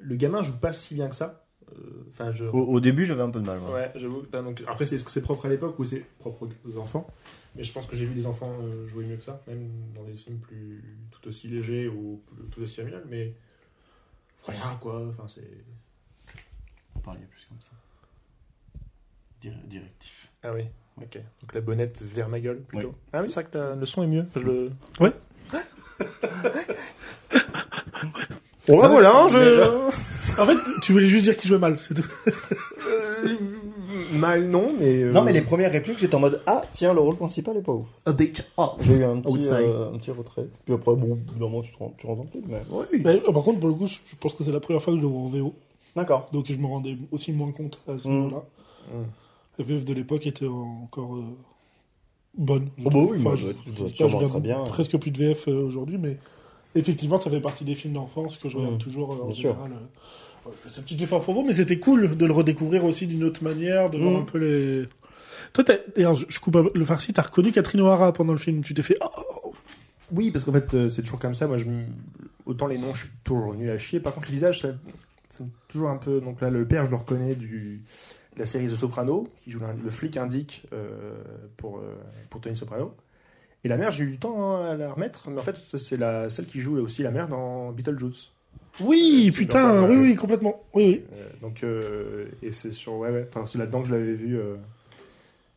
[0.00, 1.43] le gamin joue pas si bien que ça.
[1.76, 2.44] Euh, Enfin, je.
[2.44, 3.58] Au, au début, j'avais un peu de mal.
[3.60, 3.72] ouais.
[3.72, 4.22] Ouais, j'avoue.
[4.28, 7.06] Enfin, donc, après, c'est, est-ce que c'est propre à l'époque ou c'est propre aux enfants
[7.56, 10.04] Mais je pense que j'ai vu des enfants euh, jouer mieux que ça, même dans
[10.04, 13.02] des films plus tout aussi légers ou plus- tout aussi familial.
[13.10, 13.32] Mais
[14.44, 15.02] voilà quoi.
[15.08, 15.48] Enfin, c'est.
[16.94, 17.72] Vous parliez plus comme ça.
[19.40, 20.28] Dir- directif.
[20.42, 20.62] Ah oui,
[20.98, 21.18] ok.
[21.42, 22.88] Donc la bonnette vers ma gueule plutôt.
[22.88, 22.94] Oui.
[23.12, 24.26] Ah oui, c'est vrai que la- le son est mieux.
[24.36, 24.70] Je le...
[25.00, 25.12] Ouais.
[28.66, 29.38] Bon bah voilà, hein, je...
[30.38, 32.04] En fait, tu voulais juste dire qu'ils jouaient mal, c'est tout.
[32.86, 33.36] Euh,
[34.12, 35.02] mal non, mais...
[35.02, 37.62] euh, Non, mais les premières répliques, j'étais en mode Ah, tiens, le rôle principal est
[37.62, 37.88] pas ouf.
[38.06, 38.74] A bit off.
[38.80, 39.54] J'ai eu un would petit, say.
[39.64, 40.46] euh, un petit retrait.
[40.64, 42.44] Puis après, bon, normalement, tu, te rends- tu rentres dans le film.
[42.48, 42.60] Mais...
[42.70, 42.84] Oui.
[43.04, 44.92] Mais, euh, par contre, pour le coup, je je pense que c'est la première fois
[44.92, 45.54] que je le vois en VO.
[45.96, 46.26] D'accord.
[46.32, 48.12] Donc je me rendais aussi moins compte à ce Mm.
[48.12, 48.42] moment-là.
[48.92, 49.02] Mm.
[49.58, 51.22] La VF de l'époque était encore euh,
[52.36, 52.68] bonne.
[52.76, 53.10] je Oh bah trouve.
[53.12, 54.64] oui, bah, je, je je regarde très bien.
[54.64, 56.18] presque plus de VF euh, aujourd'hui, mais
[56.74, 58.78] Effectivement, ça fait partie des films d'enfance que je regarde Mmh.
[58.78, 59.72] toujours euh, en Bien général.
[59.72, 60.50] euh.
[60.52, 63.24] Je fais ce petit effort pour vous, mais c'était cool de le redécouvrir aussi d'une
[63.24, 64.16] autre manière, de voir Mmh.
[64.22, 64.86] un peu les.
[65.52, 68.62] Toi, d'ailleurs, je coupe un le farci, t'as reconnu Catherine O'Hara pendant le film.
[68.62, 68.96] Tu t'es fait.
[69.02, 69.54] Oh, oh, oh.
[70.12, 71.46] Oui, parce qu'en fait, euh, c'est toujours comme ça.
[71.46, 71.64] Moi, je,
[72.46, 74.00] autant les noms, je suis toujours nul à chier.
[74.00, 76.20] Par contre, le visage, ça, me- toujours un peu.
[76.20, 77.82] Donc là, le père, je le reconnais du,
[78.34, 81.14] de la série The Soprano, qui joue le, le flic indique euh,
[81.56, 81.94] pour, euh,
[82.30, 82.94] pour Tony Soprano.
[83.64, 85.96] Et la mère, j'ai eu du temps hein, à la remettre, mais en fait, c'est
[85.96, 88.30] la, celle qui joue aussi la mère dans Beetlejuice.
[88.80, 90.02] Oui, tu putain, oui, ouais.
[90.02, 90.62] oui, complètement.
[90.74, 91.04] Oui, oui.
[91.16, 92.94] Euh, donc, euh, et c'est sur.
[92.94, 93.26] Ouais, ouais.
[93.28, 94.36] Enfin, c'est là-dedans que je l'avais vu.
[94.38, 94.56] euh,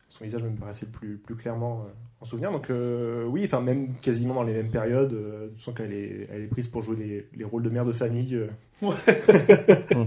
[0.08, 2.50] son visage me paraissait plus, plus clairement euh, en souvenir.
[2.50, 6.28] Donc, euh, oui, enfin, même quasiment dans les mêmes périodes, euh, tu sens qu'elle est,
[6.32, 8.34] elle est prise pour jouer les, les rôles de mère de famille.
[8.36, 8.46] euh.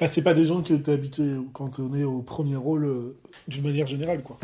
[0.00, 3.16] Ah, c'est pas des gens que t'es habitué quand on est au premier rôle euh,
[3.48, 4.38] d'une manière générale, quoi.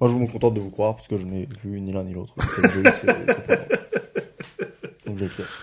[0.00, 2.14] Moi, je me contente de vous croire parce que je n'ai vu ni l'un ni
[2.14, 2.34] l'autre.
[5.06, 5.62] Donc, j'acquiesce.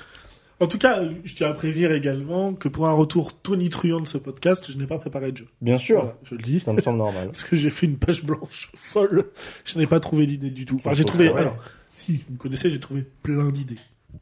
[0.62, 4.17] En tout cas, je tiens à prévenir également que pour un retour tonitruant de ce
[4.17, 5.48] podcast, je n'ai pas préparé de jeu.
[5.62, 6.60] Bien sûr, Voilà, je le dis.
[6.62, 7.28] ça me semble normal.
[7.28, 9.26] Parce que j'ai fait une page blanche folle.
[9.65, 10.78] Je n'ai pas trouvé d'idée du tout.
[10.78, 11.30] Enfin, j'ai trouvé.
[11.30, 11.58] Alors,
[11.91, 13.76] si vous me connaissez, j'ai trouvé plein d'idées,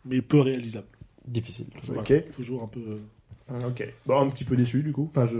[0.05, 0.87] mais peu réalisables.
[1.27, 1.67] Difficile.
[1.67, 1.93] toujours.
[1.95, 2.31] Voilà, Ok.
[2.35, 2.79] Toujours un peu.
[3.51, 3.67] euh.
[3.67, 3.87] Ok.
[4.07, 5.09] Bon, un petit peu déçu, du coup.
[5.15, 5.37] Enfin, je...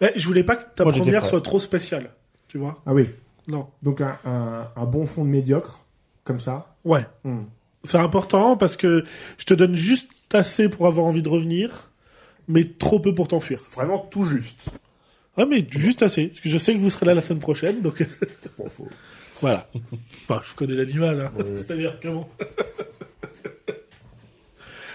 [0.00, 2.10] Mais je voulais pas que ta Moi, première soit trop spéciale.
[2.46, 3.08] Tu vois Ah oui.
[3.48, 3.66] Non.
[3.82, 5.84] Donc, un, un, un bon fond de médiocre,
[6.24, 6.74] comme ça.
[6.84, 7.06] Ouais.
[7.24, 7.44] Hmm.
[7.84, 9.04] C'est important parce que
[9.38, 11.90] je te donne juste assez pour avoir envie de revenir,
[12.48, 13.60] mais trop peu pour t'enfuir.
[13.74, 14.68] Vraiment tout juste.
[15.38, 16.26] Ouais, mais juste assez.
[16.28, 18.04] Parce que je sais que vous serez là la semaine prochaine, donc
[18.58, 18.88] Bon, faut-
[19.40, 19.68] voilà.
[20.28, 21.32] Enfin, je connais l'animal, hein.
[21.38, 21.44] Ouais.
[21.54, 22.28] C'est-à-dire comment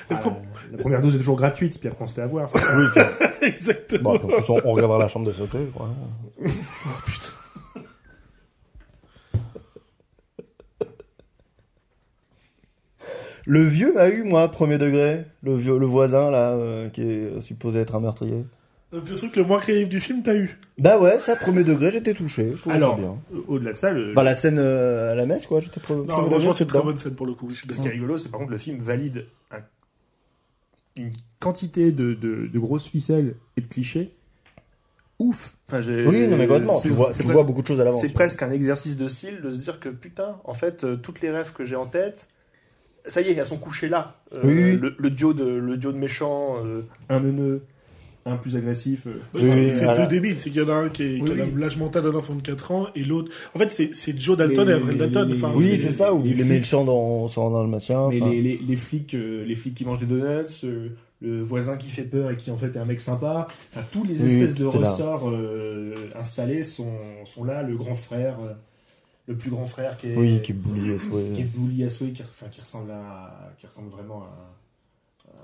[0.09, 0.35] Est-ce Ah, qu'on-
[0.71, 2.49] La première dose est toujours gratuite, puis après on se fait avoir.
[2.49, 2.59] ça.
[2.77, 4.03] Oui, puis- Exactement.
[4.03, 5.65] bon, de toute façon, on regardera la chambre de sauter.
[5.73, 5.93] Voilà.
[13.45, 15.25] Le vieux m'a eu, moi, premier degré.
[15.43, 18.45] Le, vieux, le voisin, là, euh, qui est supposé être un meurtrier.
[18.93, 20.57] Le truc le moins crédible du film, t'as eu?
[20.77, 22.53] Bah ouais, ça, premier degré, j'étais touché.
[22.55, 23.17] Je Alors, bien.
[23.47, 26.03] au-delà de ça, le, Bah, la scène euh, à la messe, quoi, j'étais pro- Non,
[26.03, 27.47] premier franchement, c'est une très bonne scène pour le coup.
[27.47, 27.83] oui, je suis Ce d'accord.
[27.85, 29.63] qui est rigolo, c'est par contre le film valide un-
[31.01, 34.13] une quantité de, de, de grosses ficelles et de clichés.
[35.17, 35.55] Ouf.
[35.67, 36.77] Enfin, j'ai- Oui, non, mais complètement.
[36.77, 37.99] c'est- Tu vois, c'est tu pre- vois beaucoup de choses à l'avance.
[38.01, 41.21] C'est presque un exercice de style de se dire que putain, en fait, euh, toutes
[41.21, 42.27] les rêves que j'ai en tête,
[43.07, 44.15] ça y est, elles sont couchées là.
[44.33, 44.77] Euh, Oui, oui.
[44.81, 47.63] Le, le duo de le duo de méchants, euh, un neuneux,
[48.25, 49.05] un plus agressif.
[49.07, 50.01] euh, Oui, c'est voilà.
[50.05, 50.39] deux débiles.
[50.39, 52.35] C'est qu'il y en a un qui, est, qui Oui, a l'âge mental d'un enfant
[52.35, 53.31] de 4 ans et l'autre.
[53.55, 55.27] En fait, c'est c'est Joe Dalton Les- et Avril Dalton.
[55.29, 58.07] les- Enfin, Oui, c'est ça, ou les les méchants dans, sont dans le machin.
[58.09, 60.89] Mais les, les, les flics, euh, les flics qui mangent des donuts, euh,
[61.21, 64.03] le voisin qui fait peur et qui en fait est un mec sympa, enfin tous
[64.03, 66.91] les Oui, espèces de ressorts euh, installés sont,
[67.25, 67.61] sont là.
[67.63, 68.53] Le grand frère, euh,
[69.27, 71.31] le plus grand frère qui est, Oui, qui est bouli à souhait.
[71.33, 74.53] qui est bully à souhait, qui, enfin, qui ressemble à, qui ressemble vraiment à,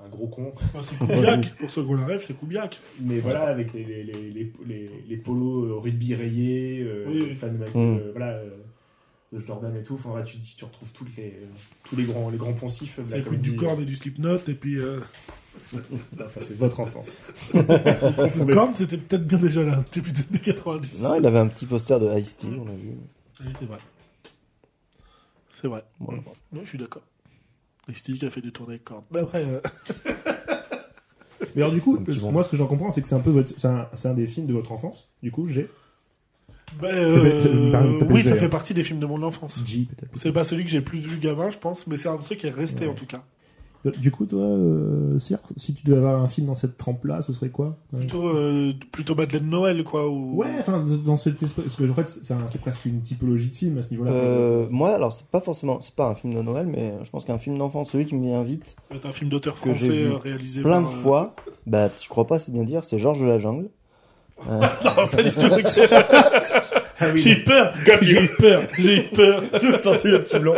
[0.02, 0.52] à un gros con.
[0.56, 0.98] enfin, c'est.
[1.58, 2.80] Pour ceux qui ont la rêve, c'est Kubiak.
[3.02, 7.22] Mais voilà, avec les, les, les, les, les, les polos euh, rugby rayés, euh, Oui,
[7.30, 7.36] oui.
[7.36, 7.98] fan de, Mike- Mm.
[7.98, 8.50] euh, voilà, euh,
[9.32, 9.94] de Jordan et tout.
[9.94, 11.34] Enfin, voilà, tu, tu retrouves toutes les,
[11.84, 13.00] tous les grands, les grands poncifs.
[13.06, 13.56] Ça écoute du.
[13.56, 14.40] Korn et du Slipknot.
[14.48, 15.00] Et puis, euh,
[15.74, 17.18] Non, ça, c'est votre enfance.
[17.54, 21.02] le Korn, c'était peut-être bien déjà là, les années 90.
[21.02, 22.96] Non, il avait un petit poster de Ice-T, on a vu.
[23.42, 23.80] Oui, c'est vrai.
[25.54, 25.84] C'est vrai.
[26.00, 26.22] Voilà.
[26.54, 27.02] Oui, je suis d'accord.
[27.90, 29.02] Et Steve qui a fait des tournées avec Korn.
[29.12, 29.60] Mais après, euh,
[31.56, 33.20] Mais alors, du coup, Un petit moi, ce que j'en comprends, c'est que c'est un
[33.20, 35.10] peu votre, c'est un, c'est un des films de votre enfance.
[35.24, 35.70] Du coup, j'ai
[36.80, 38.40] ben, fait- ça me permet de euh, taper oui, le ça verre.
[38.42, 39.62] fait partie des films de mon enfance.
[39.66, 40.12] G peut-être.
[40.18, 42.48] C'est pas celui que j'ai plus vu gamin, je pense, mais c'est un truc qui
[42.48, 42.92] est resté Ouais.
[42.92, 43.24] en tout cas.
[44.00, 47.50] Du coup, toi, euh, si tu devais avoir un film dans cette trempe-là, ce serait
[47.50, 47.78] quoi?
[47.94, 48.00] Ouais.
[48.00, 50.10] Plutôt, euh, plutôt Madeleine Noël, quoi.
[50.10, 50.36] Ou...
[50.36, 51.64] Ouais, enfin, dans cette espèce.
[51.64, 54.12] Parce que, en fait, c'est un- c'est presque une typologie de film à ce niveau-là.
[54.12, 57.24] Euh, moi, alors, c'est pas forcément, c'est pas un film de Noël, mais je pense
[57.24, 60.04] qu'un film d'enfant, celui qui me vient vite, C'est un film d'auteur Que j'ai français
[60.06, 63.00] euh, réalisé plein de par, euh, fois, bah, tu crois pas, c'est bien dire, c'est
[63.00, 63.70] Georges de la Jungle.
[64.48, 65.46] Euh, Non, pas du tout.
[67.02, 67.16] ok.
[67.16, 67.74] J'ai eu peur.
[68.02, 68.64] J'ai eu peur.
[68.78, 69.44] J'ai eu peur.
[69.62, 70.56] je me sentais un petit blanc.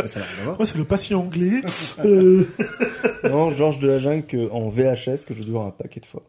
[0.00, 0.56] Mais ça n'a rien à voir.
[0.58, 1.60] Moi, c'est le patient anglais.
[2.04, 2.46] Euh...
[3.30, 6.06] Non, Georges de la Jungle que- en VHS que je dû voir un paquet de
[6.06, 6.22] fois.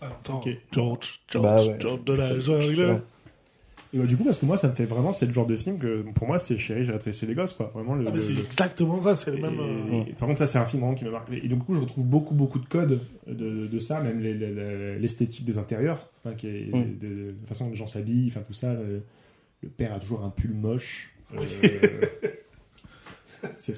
[0.00, 0.38] Attends.
[0.38, 0.48] Ok.
[0.72, 1.76] George, George, Bah ouais.
[1.78, 2.40] George de la Ouais.
[2.40, 3.00] jungle.
[3.92, 5.56] Et bah, du coup, parce que moi, ça me fait vraiment, c'est le genre de
[5.56, 7.70] film que, pour moi, c'est Chérie, j'ai rétréci les gosses, quoi.
[7.74, 8.04] Vraiment, le.
[8.06, 9.58] Ah, mais le- c'est le- exactement ça, c'est le et- même.
[9.58, 11.44] euh, et- par contre, ça, c'est un film vraiment qui m'a marqué.
[11.44, 14.34] Et donc, du coup, je retrouve beaucoup, beaucoup de codes de, de ça, même les-
[14.34, 16.98] les- les- l'esthétique des intérieurs, enfin, qui est, Mm.
[17.00, 18.72] de, de- la façon dont les gens s'habillent, enfin, tout ça.
[18.74, 19.02] Le,
[19.62, 21.12] le père a toujours un pull moche.
[21.34, 21.40] euh,
[23.56, 23.74] c'est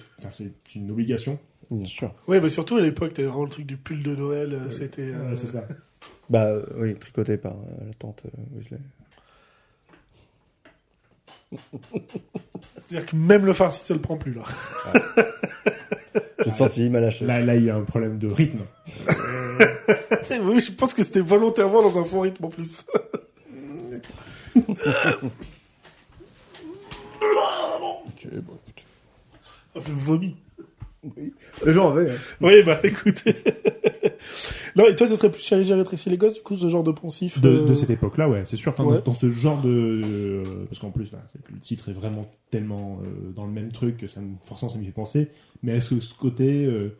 [0.74, 1.38] une obligation.
[1.70, 2.14] Bien sûr.
[2.28, 4.52] Ouais, mais surtout à l'époque, t'avais vraiment le truc du pull de Noël.
[4.52, 5.12] euh, C'était.
[5.14, 5.66] euh, Ouais, c'est ça.
[6.28, 8.78] Bah, oui, tricoté par euh, la tante euh, Weasley.
[12.88, 14.42] C'est-à-dire que même le farci, ça le prend plus, là.
[16.44, 17.24] J'ai senti, il m'a lâché.
[17.24, 18.60] Là, là, il y a un problème de rythme.
[20.42, 22.84] oui, je pense que c'était volontairement dans un faux rythme en plus.
[27.22, 28.84] Ok, bon, écoute.
[29.76, 30.36] Je vomis.
[31.64, 32.10] Les gens avaient.
[32.10, 32.16] hein.
[32.40, 33.34] Oui, bah écoutez.
[34.76, 36.82] Non, et toi, ça serait plus chéri, j'ai rétréci les gosses, du coup, ce genre
[36.82, 37.40] de poncif.
[37.40, 38.70] De, euh, de cette époque-là, ouais, c'est sûr.
[38.70, 38.98] Enfin, Ouais.
[38.98, 41.12] dans, dans ce genre de, euh, parce qu'en plus,
[41.52, 44.78] le titre est vraiment tellement euh, dans le même truc que ça me, forcément, ça
[44.78, 45.28] m'y fait penser.
[45.62, 46.96] Mais est-ce que ce côté, euh,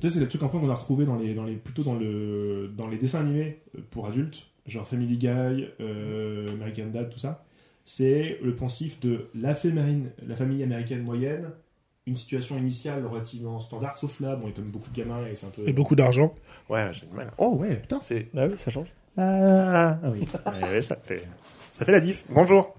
[0.00, 1.82] tu sais, c'est le truc un peu qu'on a retrouvé dans les, dans les, plutôt
[1.82, 7.44] dans le, dans les dessins animés pour adultes, genre Family Guy, American Dad, tout ça.
[7.84, 11.50] C'est le pensif de la famille, la famille américaine moyenne,
[12.08, 15.24] une situation initiale relativement standard, sauf là, bon, il y a comme beaucoup de gamins
[15.30, 15.62] et c'est un peu.
[15.68, 16.34] Et beaucoup d'argent.
[16.68, 17.30] Ouais, j'ai du mal.
[17.38, 17.98] Oh, ouais, putain.
[18.02, 18.26] c'est.
[18.36, 18.88] Ah oui, ça change.
[19.16, 20.26] Ah, ah oui.
[20.62, 21.22] Ouais, ça, fait...
[21.72, 22.24] ça fait la diff.
[22.30, 22.74] Bonjour.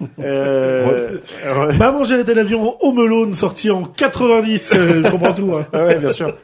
[0.18, 1.18] Euh...
[1.44, 4.72] re- Maman, j'ai arrêté l'avion Home Alone, sorti en 90.
[4.74, 5.66] euh, je comprends tout, hein.
[5.74, 6.34] Ah ouais, bien sûr.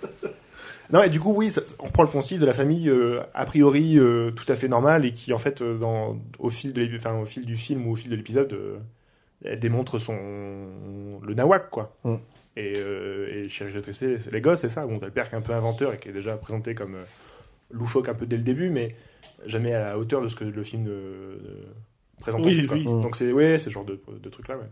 [0.93, 3.47] Non, et du coup, oui, ça- on reprend le poncif de la famille euh, a
[3.47, 6.87] priori euh, tout à fait normale et qui, en fait, euh, dans, au, fil de
[6.97, 8.77] enfin, au fil du film ou au fil de l'épisode, euh,
[9.45, 10.17] elle démontre son
[11.23, 11.95] le nawak, quoi.
[12.05, 12.15] Mm.
[12.59, 14.87] Et, euh, et Chérie, j'ai tressé les gosses, c'est ça.
[14.87, 16.95] Bon, t'as le père qui est un peu inventeur et qui est déjà présenté comme
[16.95, 17.05] euh,
[17.71, 18.95] loufoque un peu dès le début, mais
[19.45, 21.37] jamais à la hauteur de ce que le film euh,
[22.21, 22.77] présente Oui, ensuite, quoi.
[22.79, 22.85] oui.
[22.85, 24.65] Donc c'est ouais, ce genre de, de truc là, ouais.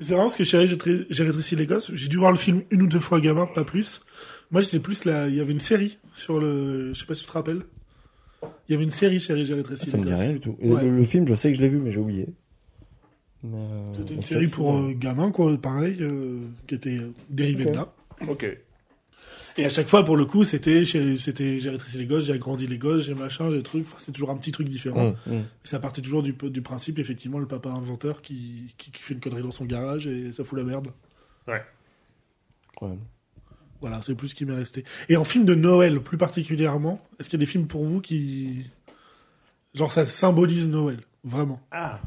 [0.00, 1.92] C'est vraiment parce que chéri, j'ai tré- j'ai rétréci les gosses.
[1.92, 4.00] J'ai dû voir le film une ou deux fois gamin, pas plus.
[4.52, 7.22] Moi, c'est plus là, il y avait une série sur le, je sais pas si
[7.22, 7.62] tu te rappelles.
[8.68, 10.20] Il y avait une série, chéri, j'ai rétréci Ça les me dit gosses.
[10.20, 10.56] rien du tout.
[10.60, 10.84] Et Ouais.
[10.84, 12.28] le, le film, je sais que je l'ai vu, mais j'ai oublié.
[13.44, 16.98] Mais, euh, C'était une série pour euh, gamins, quoi, pareil, euh, qui était
[17.30, 17.92] dérivée de là.
[18.28, 18.46] Ok.
[19.56, 22.32] Et à chaque fois, pour le coup, c'était, j'ai- c'était, j'ai rétréci les gosses, j'ai
[22.32, 23.84] agrandi les gosses, j'ai machin, j'ai truc.
[23.86, 25.08] Enfin, c'est toujours un petit truc différent.
[25.08, 25.44] Hum, hum.
[25.64, 29.20] Ça partait toujours du, du principe, effectivement, le papa inventeur qui, qui, qui fait une
[29.20, 30.88] connerie dans son garage et ça fout la merde.
[32.72, 33.00] Incroyable.
[33.80, 34.84] Voilà, c'est plus ce qui m'est resté.
[35.08, 38.00] Et en film de Noël, plus particulièrement, est-ce qu'il y a des films pour vous
[38.00, 38.64] qui.
[39.74, 41.60] Genre, ça symbolise Noël, vraiment?
[41.70, 42.00] Ah.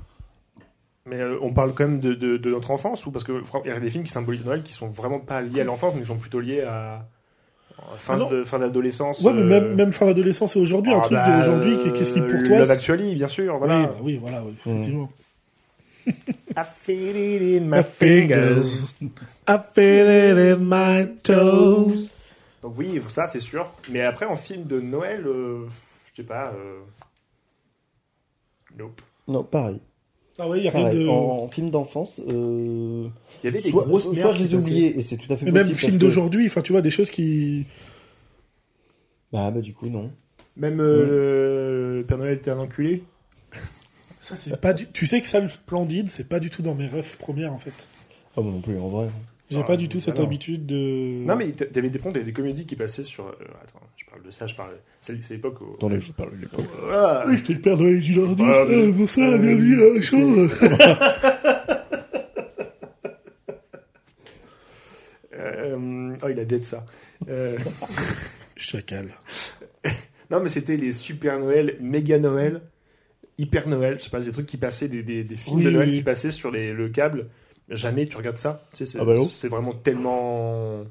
[1.05, 3.69] Mais euh, on parle quand même de, de, de notre enfance ou parce que il
[3.69, 6.01] y a des films qui symbolisent Noël qui sont vraiment pas liés à l'enfance mais
[6.01, 7.07] qui sont plutôt liés à,
[7.97, 9.21] fin Ah de fin d'adolescence.
[9.21, 12.11] Ouais, mais euh, même, même fin d'adolescence et aujourd'hui, un ah truc bah, d'aujourd'hui, qu'est-ce
[12.11, 12.59] qui pour toi.
[12.59, 13.53] Love Actually, bien sûr.
[13.53, 13.87] Oui, Voilà.
[13.87, 15.11] bah oui, voilà, oui, effectivement.
[16.07, 18.93] I feel it in my fingers.
[19.47, 22.09] I feel it in my toes.
[22.61, 23.71] Donc oui, ça c'est sûr.
[23.89, 25.65] Mais après en film de Noël, euh,
[26.11, 26.53] je sais pas.
[26.55, 26.79] Euh...
[28.77, 29.01] Nope.
[29.27, 29.81] Non, pareil.
[30.39, 31.03] Ah ouais, il y a rien Pareil.
[31.03, 31.07] de.
[31.07, 33.07] En, en film d'enfance, euh,
[33.43, 35.17] Il y avait des soit, grosses soit- merdes soit je les ai oubliés, et c'est
[35.17, 35.69] tout à fait Mais possible.
[35.69, 37.65] même film d'aujourd'hui, enfin, tu vois, des choses qui.
[39.31, 40.11] Bah, bah, du coup, non.
[40.57, 43.03] Même euh, Père Noël était un enculé.
[44.21, 44.87] Ça, c'est pas du...
[44.87, 47.57] Tu sais que ça, le Splendide, c'est pas du tout dans mes refs premières, en
[47.57, 47.87] fait.
[48.35, 49.09] Ah, moi non plus, en vrai.
[49.51, 50.27] J'ai Ah, pas du tout cette alors.
[50.27, 51.21] habitude de.
[51.23, 53.27] Non mais t'avais des ponts, des, des comédies qui passaient sur.
[53.27, 54.71] euh, attends, je parle de ça, je parle.
[55.01, 55.71] C'est l'époque où.
[55.73, 56.65] Attendez, je parle de l'époque.
[56.81, 57.25] Voilà.
[57.27, 58.35] Oui, c'était le Père Noël du lundi.
[58.45, 60.47] Ah, mais- Ah, pour ça, euh, bienvenue à la chambre.
[65.33, 66.85] Euh, oh, il a dead ça.
[67.29, 67.57] Euh,
[68.55, 69.07] Chacal.
[70.29, 72.61] non, mais c'était les Super Noël, Méga Noël,
[73.37, 73.97] Hyper Noël.
[73.99, 75.97] Je sais pas, des trucs qui passaient, des, des, des films Oui, de Noël oui.
[75.97, 77.27] qui passaient sur les, le câble.
[77.71, 78.63] Jamais tu regardes ça.
[78.71, 80.83] Tu sais, c'est Ah bah c'est vraiment tellement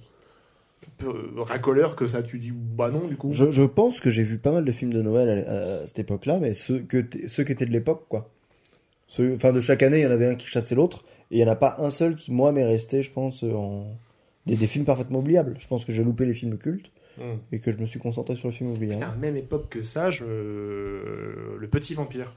[1.37, 3.33] racoleur que ça, tu dis bah non du coup.
[3.33, 5.99] Je, je pense que j'ai vu pas mal de films de Noël à, à cette
[5.99, 8.29] époque-là, mais ceux, que t- ceux qui étaient de l'époque, quoi.
[9.09, 11.43] Ceux, enfin, de chaque année, il y en avait un qui chassait l'autre, et il
[11.43, 13.87] n'y en a pas un seul qui, moi, m'est resté, je pense, en.
[14.47, 15.55] Des, des films parfaitement oubliables.
[15.59, 17.39] Je pense que j'ai loupé les films cultes Hmm.
[17.53, 19.01] et que je me suis concentré sur les films oubliables.
[19.05, 20.25] Putain, même époque que ça, je...
[20.25, 22.33] le petit vampire.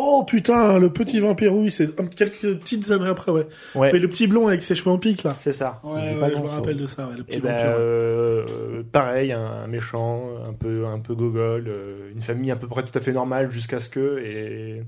[0.00, 3.46] Oh putain, le petit vampire, oui, c'est un- quelques petites années après, ouais.
[3.74, 5.34] Ouais, Mais le petit blond avec ses cheveux en pique, là.
[5.38, 5.80] c'est ça.
[5.82, 7.66] Ouais, dit ouais, pas je me rappelle de ça, ouais, le petit Et ben, vampire.
[7.66, 7.74] ouais.
[7.78, 12.82] euh, pareil, un méchant, un peu, un peu gogol, euh, une famille à peu près
[12.84, 14.18] tout à fait normale jusqu'à ce que.
[14.24, 14.82] Et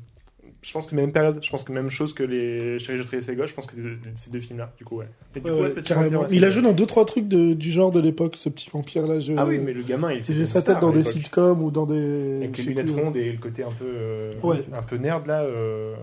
[0.62, 3.20] je pense que même période, je pense que même chose que les Chérie, je trahis
[3.26, 3.74] les gauches, je pense que
[4.14, 5.06] c'est ces deux films-là, du coup, ouais.
[5.34, 6.20] Et du Ouais, coup, ouais, ouais, Petit carrément.
[6.20, 8.48] Vampire, ouais, il a joué dans deux trois trucs de- du genre de l'époque, ce
[8.48, 9.18] petit vampire là.
[9.20, 9.32] Je...
[9.36, 11.12] Ah oui, mais le gamin, il une sa tête dans des l'époque.
[11.14, 12.36] sitcoms ou dans des.
[12.42, 14.62] Avec les lunettes rondes et le côté un peu, euh, Ouais.
[14.72, 15.42] un peu nerd là.
[15.42, 15.94] euh,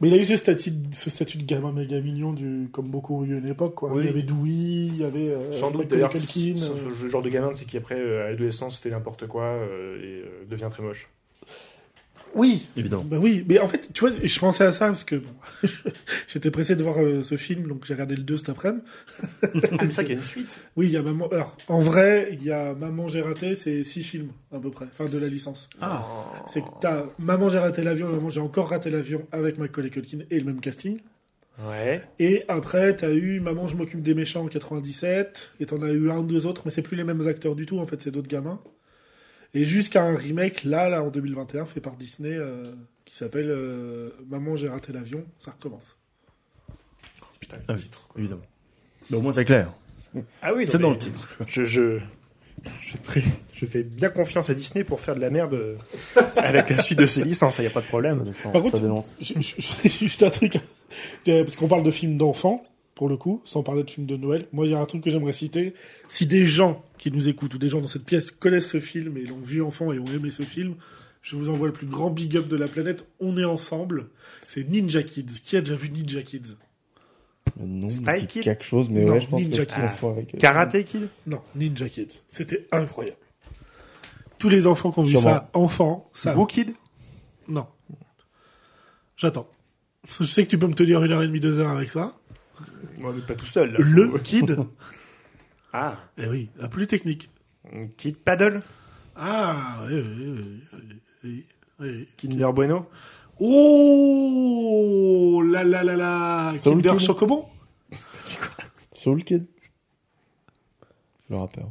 [0.00, 3.20] Mais il a eu ce statut, ce statut de gamin méga mignon, du, comme beaucoup
[3.20, 3.74] ont eu à une époque.
[3.74, 3.90] Quoi.
[3.92, 4.02] Oui.
[4.02, 6.74] Il y avait Dewey, il y avait euh, Sans doute d'ailleurs, Culkin, ce, euh.
[7.02, 10.22] ce genre de gamin, c'est qui après, euh, à l'adolescence, fait n'importe quoi euh, et
[10.24, 11.10] euh, devient très moche.
[12.34, 13.04] Oui, Évidemment.
[13.04, 13.44] bah oui.
[13.48, 15.30] Mais en fait, tu vois, je pensais à ça parce que bon,
[16.28, 18.82] j'étais pressé de voir euh, ce film, donc j'ai regardé le 2 cet après-midi.
[19.42, 19.48] ah,
[19.82, 20.60] mais ça qu'il y a une suite.
[20.76, 21.28] Oui, il y a Maman.
[21.28, 24.86] Alors, en vrai, il y a Maman, j'ai raté, c'est six films à peu près,
[24.86, 25.68] enfin de la licence.
[25.80, 26.06] Ah.
[26.46, 29.90] C'est que t'as Maman, j'ai raté l'avion et Maman, j'ai encore raté l'avion avec Macaulay
[29.90, 30.98] Culkin et le même casting.
[31.68, 32.00] Ouais.
[32.18, 35.52] Et après, t'as eu Maman, je m'occupe des méchants en 97.
[35.60, 37.66] Et t'en as eu un ou deux autres, mais c'est plus les mêmes acteurs du
[37.66, 38.60] tout, en fait, c'est d'autres gamins.
[39.54, 42.72] Et jusqu'à un remake, là, là, en 2021, fait par Disney, euh,
[43.04, 45.24] qui s'appelle euh, Maman, j'ai raté l'avion.
[45.38, 45.96] Ça recommence.
[47.40, 47.80] Putain, le Ah oui.
[47.82, 48.08] titre.
[48.16, 48.42] Évidemment.
[49.10, 49.72] Mais au moins, c'est clair.
[50.42, 51.28] Ah oui, C'est dans le titre.
[51.46, 51.98] Je, je,
[52.80, 53.22] je, très-
[53.52, 55.76] je fais bien confiance à Disney pour faire de la merde euh,
[56.36, 58.22] avec la suite de ses licences, il n'y a pas de problème.
[58.24, 59.14] descend, Par contre- ça dénonce.
[59.20, 60.58] Je- je- je- Juste un truc,
[61.24, 62.64] parce qu'on parle de films d'enfants,
[63.00, 64.46] pour le coup, sans parler de films de Noël.
[64.52, 65.72] Moi, il y a un truc que j'aimerais citer.
[66.10, 69.16] Si des gens qui nous écoutent ou des gens dans cette pièce connaissent ce film
[69.16, 70.74] et l'ont vu enfant et ont aimé ce film,
[71.22, 73.06] je vous envoie le plus grand big up de la planète.
[73.18, 74.10] On est ensemble.
[74.46, 75.40] C'est Ninja Kids.
[75.42, 76.56] Qui a déjà vu Ninja Kids?
[77.58, 79.76] Le nom me Spy Kid quelque chose, mais Non, ouais, je pense Ninja que je
[79.96, 80.04] Kid.
[80.10, 80.34] avec.
[80.34, 81.08] euh, Karaté Kid?
[81.26, 82.20] Non, Ninja Kids.
[82.28, 83.16] C'était incroyable.
[84.38, 85.30] Tous les enfants qui ont vu Sûrement.
[85.30, 86.34] ça, enfants, ça.
[86.34, 86.74] Boo Kid?
[87.48, 87.64] Non.
[89.16, 89.48] J'attends.
[90.06, 92.19] Je sais que tu peux me tenir une heure et demie, deux heures avec ça.
[93.02, 93.72] On n'est pas tout seul.
[93.72, 93.78] là.
[93.80, 94.56] Le Kid.
[95.72, 97.30] Ah, Eh oui, la plus technique.
[97.96, 98.60] Kid Paddle
[99.14, 100.80] Ah, oui, oui, oui, oui,
[101.22, 101.44] oui,
[101.78, 102.08] oui.
[102.16, 102.88] Kinder Bueno
[103.38, 107.06] Oh là là là là Soul Kinder Kid.
[107.06, 107.44] Chocobon
[108.92, 109.46] Soul Kid
[111.30, 111.70] Le rappeur.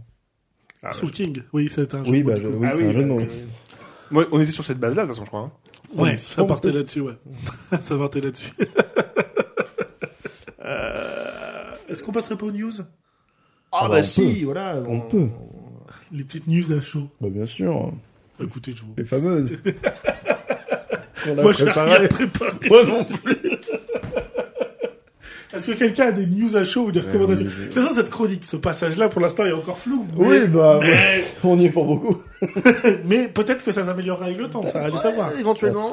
[0.81, 2.11] Ah, Soul King, oui, c'est un jeu.
[2.11, 3.27] Oui, de bah, je- oui, Ah c'est un jeu de donc,
[4.11, 4.21] mots.
[4.21, 5.41] euh, on était sur cette base-là, de toute façon, je crois.
[5.41, 5.51] hein.
[5.93, 7.17] Ouais, Oui, ça partait là-dessus, ouais.
[7.81, 8.51] ça partait là-dessus.
[11.99, 12.71] Est-ce qu'on passerait pas aux news?
[13.73, 14.81] Ah, bah, bah on si, voilà.
[14.87, 15.27] On peut.
[16.13, 17.09] Les petites news à chaud.
[17.19, 17.91] Bah, bien sûr.
[18.41, 18.93] Écoutez, je vous...
[18.95, 19.51] Les fameuses.
[21.27, 21.97] On a Moi, préparé.
[21.97, 22.53] rien préparé.
[22.69, 23.37] Moi non plus.
[25.53, 27.63] Est-ce que quelqu'un a des news à chaud ou des recommandations oui, oui.
[27.67, 30.05] De toute façon, cette chronique, ce passage-là, pour l'instant, il est encore flou.
[30.15, 32.21] Oui, bah, mais, on y est pour beaucoup.
[33.03, 35.37] mais peut-être que ça s'améliorera avec le temps, ça va aller savoir.
[35.37, 35.91] Éventuellement,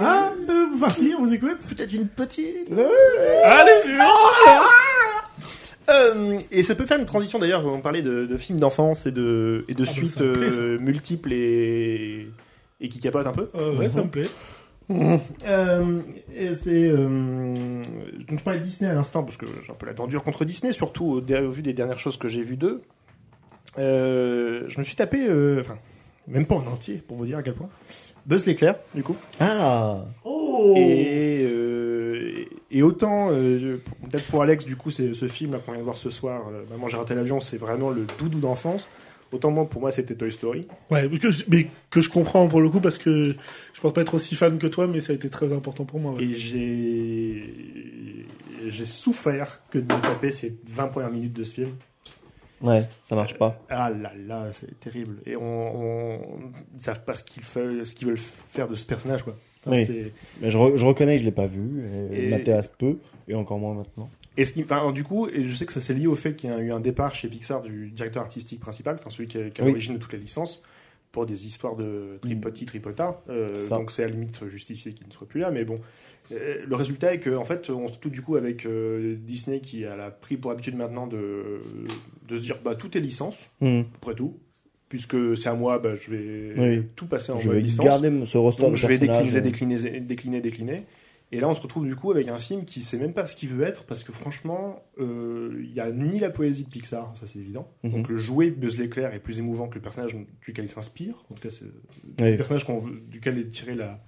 [0.00, 1.58] Ah, euh, Farsi, on vous écoute?
[1.68, 2.72] peut-être une petite.
[3.44, 4.04] Allez, suivant
[5.88, 9.12] Euh, et ça peut faire une transition d'ailleurs, on parlait de, de films d'enfance et
[9.12, 12.28] de, et de Ah suites euh, multiples et,
[12.80, 13.48] et qui capotent un peu.
[13.54, 14.28] Euh, Ouais, ça me plaît.
[14.90, 16.02] Euh,
[16.36, 17.80] et c'est euh,
[18.28, 20.24] donc je parlais de Disney à l'instant parce que j'ai un peu la dent dure
[20.24, 22.82] contre Disney, surtout au, au vu des dernières choses que j'ai vues d'eux.
[23.78, 25.78] Euh, je me suis tapé, euh, enfin
[26.26, 27.68] même pas en entier pour vous dire à quel point.
[28.26, 29.16] Buzz l'éclair, du coup.
[29.40, 31.79] Ah Oh Et, euh,
[32.70, 35.96] et autant, euh, peut-être pour Alex, du coup, c'est ce film qu'on vient de voir
[35.98, 38.88] ce soir, euh, Maman j'ai raté l'avion, c'est vraiment le doudou d'enfance.
[39.32, 40.66] Autant moi, pour moi, c'était Toy Story.
[40.90, 43.28] Ouais, mais que, je, mais que je comprends pour le coup parce que
[43.72, 46.00] je pense pas être aussi fan que toi, mais ça a été très important pour
[46.00, 46.12] moi.
[46.14, 46.24] ouais.
[46.24, 48.26] Et j'ai
[48.68, 51.70] j'ai souffert que de me taper ces 20 premières minutes de ce film.
[52.60, 53.58] Ouais, ça marche pas.
[53.70, 55.18] Ah là là, c'est terrible.
[55.24, 56.20] Et on, on-
[56.74, 59.36] ils savent pas ce qu'ils fe- ce qu'ils veulent faire de ce personnage, quoi.
[59.66, 59.84] Enfin, Oui.
[59.86, 61.82] c'est- Mais je, re- je reconnais que je l'ai pas vu.
[62.12, 62.96] Et, Et- m'intéresse peu,
[63.28, 64.08] et encore moins maintenant.
[64.36, 66.34] Et ce qui, enfin, du coup, et je sais que ça s'est lié au fait
[66.34, 69.36] qu'il y a eu un départ chez Pixar du directeur artistique principal, enfin celui qui
[69.38, 69.50] Oui.
[69.58, 70.62] l'origine de toutes les licences,
[71.12, 73.20] pour des histoires de tripoti, tripota.
[73.28, 75.80] Euh, donc c'est à la limite justifié qu'il ne soit plus là, mais bon.
[76.32, 79.60] Euh, le résultat est que, en fait, on se retrouve du coup avec euh, Disney
[79.60, 81.60] qui a la pris pour habitude maintenant de,
[82.28, 83.82] de se dire, bah tout est licence, Hmm.
[83.96, 84.38] après tout,
[84.90, 86.82] puisque c'est à moi, bah, je vais Oui.
[86.96, 87.86] tout passer en Je mode vais licence.
[87.86, 89.32] garder ce roster Donc de je vais personnages.
[89.32, 90.84] décliner, décliner, décliner, décliner.
[91.32, 93.36] Et là, on se retrouve du coup avec un film qui sait même pas ce
[93.36, 97.12] qu'il veut être, parce que franchement, euh, il y a ni la poésie de Pixar,
[97.14, 97.68] ça c'est évident.
[97.84, 97.90] Mhm.
[97.92, 101.14] Donc le jouet Buzz l'éclair est plus émouvant que le personnage duquel il s'inspire.
[101.30, 101.64] En tout cas, c'est
[102.20, 102.32] Oui.
[102.32, 104.00] le personnage veut- duquel est tiré la,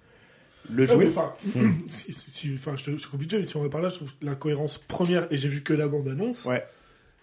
[0.68, 1.06] le Ah, jouet.
[1.06, 1.32] enfin,
[1.90, 4.16] si, si- si- enfin, je te, fait, mais si on va par là, je trouve
[4.18, 6.64] que la cohérence première, et j'ai vu que la bande-annonce, Ouais.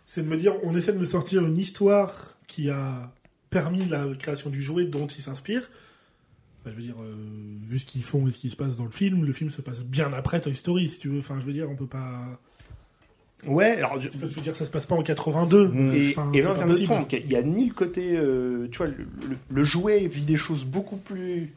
[0.05, 3.11] c'est de me dire, on essaie de me sortir une histoire qui a
[3.49, 5.69] permis la création du jouet dont il s'inspire.
[6.61, 7.15] Enfin, je veux dire, euh,
[7.63, 9.61] vu ce qu'ils font et ce qui se passe dans le film, le film se
[9.61, 11.19] passe bien après Toy Story, si tu veux.
[11.19, 12.39] Enfin, je veux dire, on peut pas.
[13.47, 15.69] Ouais, alors je- veux dire, ça se passe pas en 82.
[15.69, 15.93] Mm.
[15.95, 18.77] Et, Enfin, et là, en termes de il y a ni le côté, euh, tu
[18.79, 18.97] vois, le,
[19.29, 21.53] le- le jouet vit des choses beaucoup plus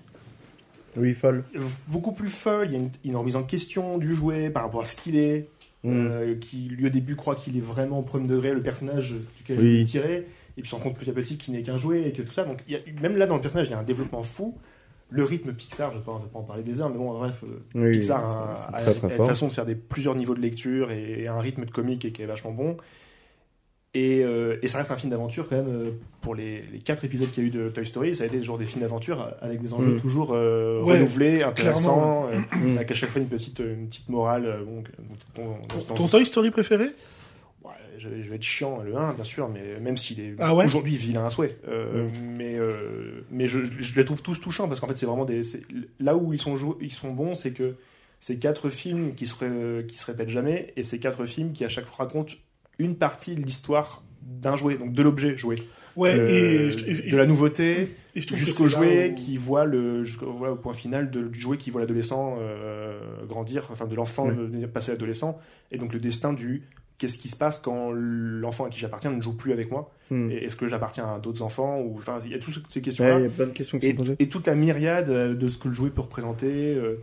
[0.96, 1.42] Oui, folle.
[1.88, 2.68] beaucoup plus folles.
[2.68, 5.16] Il y a une, une remise en question du jouet par rapport à ce qu'il
[5.16, 5.48] est.
[5.84, 5.90] Hmm.
[6.12, 9.58] euh, qui lui au début croit qu'il est vraiment au premier degré le personnage duquel
[9.58, 9.74] Oui.
[9.74, 10.24] il est tiré
[10.56, 12.32] et puis se rend compte petit à petit qu'il n'est qu'un jouet et que tout
[12.32, 12.44] ça.
[12.44, 14.56] Donc il y a, même là dans le personnage il y a un développement fou.
[15.14, 17.60] Le rythme Pixar je ne vais, pas- en parler des heures mais bon bref euh,
[17.74, 20.34] Oui, Pixar a, c'est a- très, très a une façon de faire des plusieurs niveaux
[20.34, 22.76] de lecture et, un rythme de comique et qui est vachement bon.
[23.94, 25.90] Et, euh, et ça reste un film d'aventure quand même euh,
[26.22, 28.38] pour les, les quatre épisodes qu'il y a eu de Toy Story ça a été
[28.38, 30.00] toujours des films d'aventure avec des enjeux Mm.
[30.00, 34.46] toujours euh, Ouais, renouvelés intéressants euh, avec à chaque fois une petite, une petite morale
[34.46, 34.92] euh, bon, que-
[35.36, 36.86] dont- dont- Ton, Toy Story préféré?
[37.98, 40.64] Je, je vais être chiant, le 1, bien sûr, mais même s'il est Ah ouais
[40.64, 41.56] aujourd'hui vilain à souhait.
[41.68, 45.24] Euh, Mais, euh, mais je, je les trouve tous touchants parce qu'en fait, c'est vraiment
[45.24, 45.42] des.
[46.00, 47.76] Là où ils sont, ils sont bons, c'est que
[48.20, 51.68] c'est quatre films qui se, qui se répètent jamais, et c'est quatre films qui à
[51.68, 52.34] chaque fois racontent
[52.78, 55.62] une partie de l'histoire d'un jouet, donc de l'objet joué.
[55.96, 60.54] Ouais, Euh, et, je- et- de la nouveauté jusqu'au jouet où- qui voit le voilà,
[60.54, 64.66] au point final de- du jouet qui voit l'adolescent euh, grandir, enfin de l'enfant Ouais.
[64.68, 65.36] passer adolescent,
[65.72, 66.62] et donc le destin du
[67.02, 70.30] qu'est-ce qui se passe quand l'enfant à qui j'appartiens ne joue plus avec moi, Hmm.
[70.30, 73.18] est-ce que j'appartiens à d'autres enfants ou enfin il y a toutes ces Ouais, questions-là
[73.18, 74.16] il y a plein de questions qui et, sont posées.
[74.18, 76.96] et toute la myriade euh, de ce que le jouet peut représenter, euh,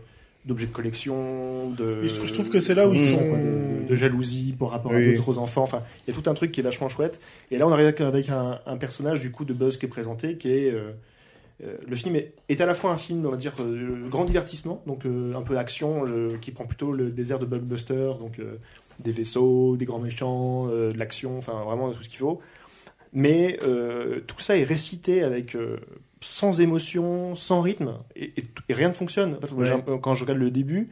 [0.46, 2.04] d'objets de collection, de.
[2.04, 4.70] Et je- je trouve que c'est là où ils de- sont- de, de jalousie par
[4.70, 5.12] rapport Oui.
[5.12, 5.62] à d'autres enfants.
[5.64, 7.20] Enfin, il y a tout un truc qui est vachement chouette.
[7.50, 9.88] Et là, on arrive avec, avec un, un personnage du coup de Buzz qui est
[9.88, 10.72] présenté, qui est.
[10.72, 10.92] euh,
[11.64, 14.24] euh, le film est, est à la fois un film, on va dire, euh, grand
[14.24, 18.38] divertissement, donc euh, un peu action, euh, qui prend plutôt le désert de blockbuster, donc
[18.38, 18.54] euh,
[19.02, 22.40] des vaisseaux, des grands méchants, euh, de l'action, enfin vraiment tout ce qu'il faut.
[23.12, 25.78] Mais euh, tout ça est récité avec euh,
[26.20, 29.38] sans émotion, sans rythme, et, et- et rien ne fonctionne.
[29.56, 29.68] Ouais.
[30.00, 30.90] Quand je regarde le début,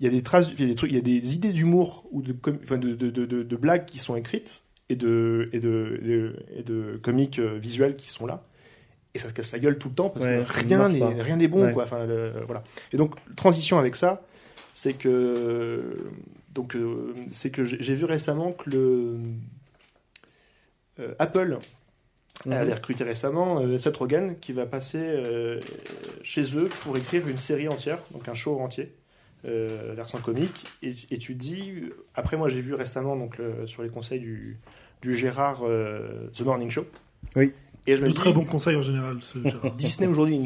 [0.00, 1.52] il y a des traces, il y a des trucs, il y a des idées
[1.52, 4.96] d'humour ou de, com- enfin, de, de, de, de- de blagues qui sont écrites et
[4.96, 8.42] de et de, de, et de comiques visuels qui sont là.
[9.14, 11.10] Et ça se casse la gueule tout le temps parce Ouais, que rien n'est pas.
[11.10, 11.72] rien n'est bon Ouais.
[11.74, 11.84] quoi.
[11.84, 12.64] Enfin le- voilà.
[12.92, 14.22] Et donc transition avec ça,
[14.74, 15.94] c'est que
[16.54, 19.18] donc euh, c'est que j'ai vu récemment que le
[21.00, 21.58] euh, Apple
[22.46, 22.52] Mhm.
[22.54, 25.60] avait recruté récemment euh, Seth Rogen qui va passer euh,
[26.22, 28.94] chez eux pour écrire une série entière, donc un show entier,
[29.44, 30.66] euh, version comique.
[30.82, 31.72] Et, et tu te dis,
[32.16, 34.58] après moi j'ai vu récemment donc le- sur les conseils du,
[35.02, 36.84] du Gérard euh, The Morning Show.
[37.36, 37.52] Oui.
[37.86, 39.70] Et je me De dis, très bons conseils en général, ce Gérard.
[39.76, 40.36] Disney aujourd'hui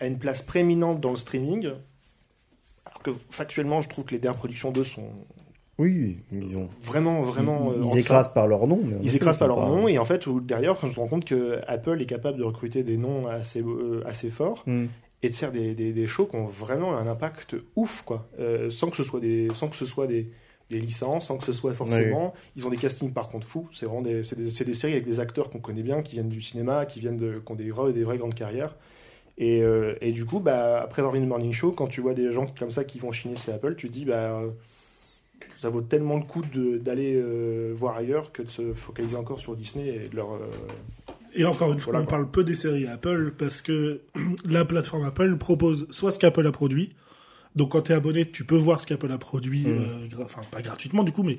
[0.00, 1.72] a une place prééminente dans le streaming.
[2.86, 5.08] Alors que factuellement, je trouve que les dernières productions d'eux sont
[5.78, 6.68] Oui, ils ont.
[6.82, 7.72] vraiment, vraiment.
[7.72, 8.80] ils, euh, ils écrasent par leur nom.
[8.84, 11.24] mais Ils écrasent sont leur nom et en fait derrière quand je me rends compte
[11.24, 14.86] que Apple est capable de recruter des noms assez euh, assez forts Hmm.
[15.22, 18.68] et de faire des, des, des shows qui ont vraiment un impact ouf quoi Euh,
[18.70, 20.30] sans que ce soit des sans que ce soit des,
[20.70, 23.86] des licences sans que ce soit forcément ils ont des castings par contre fous c'est
[23.86, 26.28] vraiment des, c'est des, c'est des séries avec des acteurs qu'on connaît bien qui viennent
[26.28, 28.74] du cinéma qui viennent de qui ont des vraies des vraies grandes carrières
[29.44, 32.14] et, euh, et du coup bah après avoir vu le morning show quand tu vois
[32.14, 34.40] des gens comme ça qui vont chiner chez Apple tu te dis bah
[35.56, 36.42] ça vaut tellement le coup
[36.80, 40.32] d'aller euh, voir ailleurs que de se focaliser encore sur Disney et de leur.
[40.34, 40.38] euh,
[41.34, 42.18] Et encore une fois, Voilà, on quoi.
[42.18, 44.00] parle peu des séries Apple parce que
[44.48, 46.90] la plateforme Apple propose soit ce qu'Apple a produit.
[47.54, 50.08] Donc quand tu es abonné, tu peux voir ce qu'Apple a produit, Mm.
[50.22, 51.38] enfin pas gratuitement du coup, mais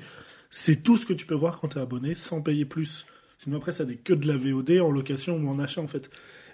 [0.50, 3.06] c'est tout ce que tu peux voir quand tu es abonné sans payer plus.
[3.38, 6.08] Sinon après, ça n'est que de la VOD en location ou en achat en fait.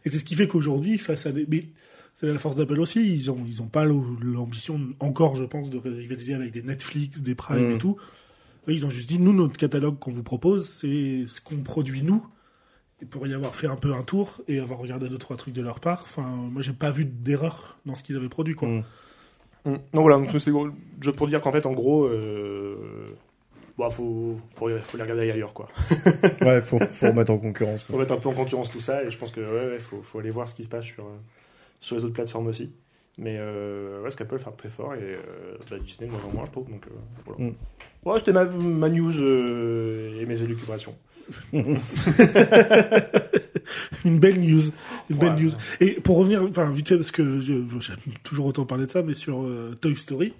[0.04, 1.46] Et c'est ce qui fait qu'aujourd'hui, face à des...
[1.48, 1.68] Mais
[2.14, 5.78] c'est la force d'Apple aussi, ils ont, ils ont pas l'ambition encore, je pense, de
[5.78, 7.72] rivaliser avec des Netflix, des Prime Mm.
[7.72, 7.96] et tout.
[8.68, 12.02] Eux, ils ont juste dit, nous, notre catalogue qu'on vous propose, c'est ce qu'on produit
[12.02, 12.24] nous.
[13.02, 15.54] Et pour y avoir fait un peu un tour et avoir regardé deux trois trucs
[15.54, 18.68] de leur part, enfin, moi j'ai pas vu d'erreur dans ce qu'ils avaient produit quoi.
[18.68, 18.84] Mm.
[19.64, 19.72] Mm.
[19.94, 23.14] Donc voilà, donc c'est pour dire qu'en fait, en gros, euh,
[23.80, 25.68] bah, faut, faut, faut les regarder ailleurs quoi.
[26.42, 27.82] Ouais, faut, faut remettre en concurrence.
[27.84, 30.02] Faut mettre un peu en concurrence tout ça et je pense que ouais, ouais, faut,
[30.02, 31.18] faut aller voir ce qui se passe sur, euh,
[31.80, 32.72] sur les autres plateformes aussi.
[33.18, 35.18] Mais euh, ouais, ce qu'Apple frappe très fort et euh,
[35.70, 36.70] bah, Disney de moins en moins, je trouve.
[36.70, 36.90] Donc euh,
[37.26, 37.44] voilà.
[37.44, 37.54] Mm.
[38.04, 40.96] Ouais, c'était ma, ma news et mes élucubrations.
[44.04, 44.62] Une belle news,
[45.10, 45.50] une belle news.
[45.80, 47.68] Et pour revenir, enfin vite fait parce que j'aime
[48.24, 49.46] toujours autant parler de ça, mais sur
[49.80, 50.32] Toy Story.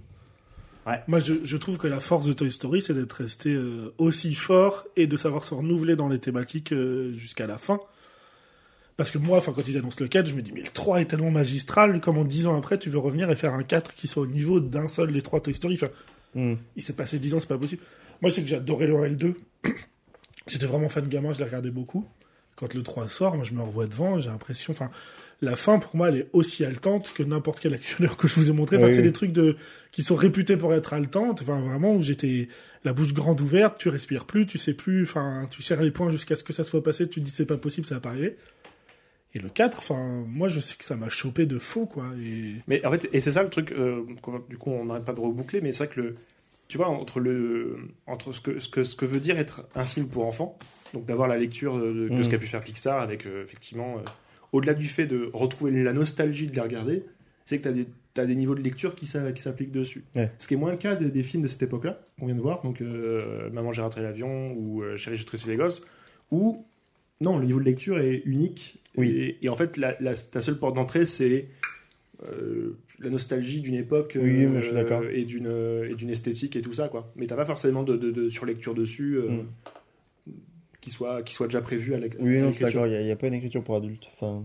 [0.86, 1.00] Ouais.
[1.08, 4.34] Moi, je, je trouve que la force de Toy Story, c'est d'être resté euh, aussi
[4.34, 7.80] fort et de savoir se renouveler dans les thématiques euh, jusqu'à la fin.
[8.96, 11.00] Parce que moi, enfin, quand ils annoncent le 4, je me dis, mais le 3
[11.00, 14.08] est tellement magistral, comment 10 ans après, tu veux revenir et faire un 4 qui
[14.08, 15.74] soit au niveau d'un seul des trois Toy Story.
[15.74, 15.88] Enfin,
[16.34, 16.54] Hmm.
[16.76, 17.82] il s'est passé 10 ans, c'est pas possible.
[18.22, 19.34] Moi, c'est que j'adorais le 1 et le 2.
[20.46, 22.06] J'étais vraiment fan gamin, je les regardais beaucoup.
[22.56, 24.90] Quand le 3 sort, moi, je me revois devant, j'ai l'impression, enfin,
[25.42, 28.50] la fin, pour moi, elle est aussi haletante que n'importe quel actionneur que je vous
[28.50, 28.76] ai montré.
[28.76, 29.56] Enfin, Oui, c'est des trucs de,
[29.90, 31.40] qui sont réputés pour être haletantes.
[31.42, 32.48] Enfin, vraiment, où j'étais
[32.84, 36.10] la bouche grande ouverte, tu respires plus, tu sais plus, enfin, tu serres les poings
[36.10, 38.10] jusqu'à ce que ça soit passé, tu te dis c'est pas possible, ça va pas
[38.10, 38.36] arriver.
[39.34, 42.06] Et le 4, enfin, moi, je sais que ça m'a chopé de fou, quoi.
[42.20, 44.02] Et, Mais en fait, et c'est ça le truc, euh,
[44.48, 46.16] du coup, on n'arrête pas de reboucler, mais c'est vrai que le,
[46.68, 49.84] tu vois, entre, le, entre ce, que, ce, que, ce que veut dire être un
[49.84, 50.58] film pour enfants,
[50.94, 52.24] donc d'avoir la lecture de, de Mm.
[52.24, 54.02] ce qu'a pu faire Pixar, avec euh, effectivement, euh,
[54.52, 57.04] au-delà du fait de retrouver la nostalgie de les regarder,
[57.44, 60.04] c'est que tu as des, niveaux de lecture qui s'a- qui s'appliquent dessus.
[60.16, 60.30] Ouais.
[60.38, 62.40] Ce qui est moins le cas des, des films de cette époque-là, qu'on vient de
[62.40, 65.80] voir, donc euh, Maman, j'ai raté l'avion, ou euh, Chérie, j'ai tressé les gosses,
[66.30, 66.64] où,
[67.20, 68.82] non, le niveau de lecture est unique.
[68.96, 69.08] Oui.
[69.10, 71.48] Et, et en fait, la, la- ta seule porte d'entrée, c'est
[72.28, 76.88] euh, la nostalgie d'une époque Oui, euh, je suis et d'une esthétique et tout ça
[76.88, 79.46] quoi mais t'as pas forcément de, de, de surlecture dessus Mm.
[80.80, 83.10] Qui soit qui soit déjà prévu à la Oui, non, je suis d'accord, il n'y
[83.10, 84.08] a, pas une écriture pour adultes.
[84.12, 84.44] Enfin,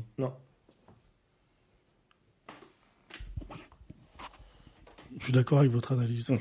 [5.17, 6.29] Je suis d'accord avec votre analyse.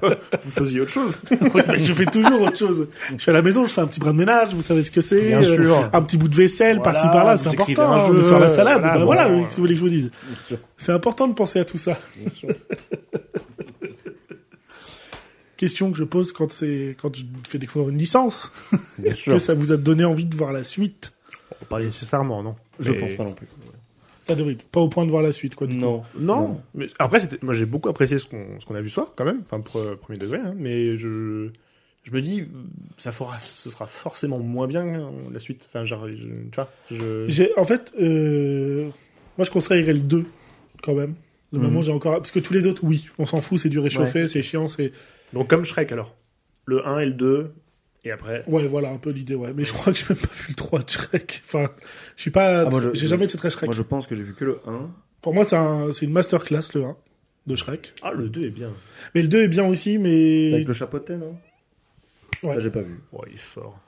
[0.44, 1.18] Vous faisiez autre chose.
[1.54, 2.88] Oui, mais je fais toujours autre chose.
[3.10, 4.90] Je suis à la maison, je fais un petit brin de ménage, vous savez ce
[4.90, 5.28] que c'est.
[5.28, 5.90] Bien euh, sûr.
[5.92, 7.92] Un petit bout de vaisselle Voilà, par-ci par-là, c'est important.
[7.92, 9.42] un hein, jeu, sur la salade, voilà, bah bon, voilà, voilà.
[9.42, 10.10] oui, si vous voulez que je vous dise.
[10.10, 10.58] Bien sûr.
[10.76, 11.98] C'est important de penser à tout ça.
[12.16, 12.48] Bien sûr.
[15.60, 18.50] Question que je pose quand c'est quand je fais découvrir une licence.
[19.04, 21.12] Est-ce que ça vous a donné envie de voir la suite?
[21.68, 22.56] Pas nécessairement, non?
[22.78, 23.46] Je Mais- pense pas non plus.
[24.26, 25.66] Pas, de- pas au point de voir la suite, quoi.
[25.66, 25.80] Du coup.
[25.82, 26.02] Non.
[26.18, 29.12] Non, mais après, moi j'ai beaucoup apprécié ce qu'on ce qu'on a vu ce soir,
[29.16, 31.50] quand même, enfin, pre- premier degré, hein, mais je,
[32.04, 32.44] je me dis,
[32.96, 35.68] ça fera, ce sera forcément moins bien hein, la suite.
[35.68, 37.26] Enfin, genre, je- tu vois, je...
[37.28, 38.88] J'ai, en fait, euh,
[39.36, 40.24] moi je conseillerais le 2
[40.82, 41.14] quand même.
[41.52, 41.64] Le Mhm.
[41.66, 44.26] moment j'ai encore, parce que tous les autres, oui, on s'en fout, c'est du réchauffé,
[44.26, 44.92] c'est chiant, c'est,
[45.32, 46.16] Donc, comme Shrek alors.
[46.66, 47.52] Le 1 et le 2,
[48.04, 48.44] et après.
[48.46, 49.52] ouais, voilà, un peu l'idée, ouais.
[49.54, 51.42] Mais je crois que j'ai même pas vu le 3 de Shrek.
[51.46, 51.66] Enfin,
[52.16, 53.66] je suis pas, Ah, moi, je- j'ai jamais été très Shrek.
[53.68, 54.90] Moi, je pense que j'ai vu que le 1.
[55.20, 56.96] Pour moi, c'est un, c'est une masterclass, le 1
[57.46, 57.94] de Shrek.
[58.02, 58.70] Ah, le 2 est bien.
[59.14, 61.36] Mais le 2 est bien aussi, mais Avec le chapeauté, non?
[62.42, 62.60] Ouais.
[62.60, 63.00] J'ai pas vu.
[63.12, 63.78] Ouais, il est fort.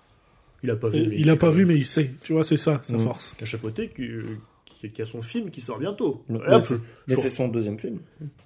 [0.63, 0.99] Il a pas vu.
[1.01, 2.11] Euh, mais il sait a pas vu, mais il sait.
[2.23, 3.01] Tu vois, c'est ça, sa Mhm.
[3.01, 3.35] force.
[3.41, 6.25] Un chapeauté qui, a son film qui sort bientôt.
[6.29, 6.79] Mais, c'est-
[7.09, 8.01] mais c'est son deuxième film.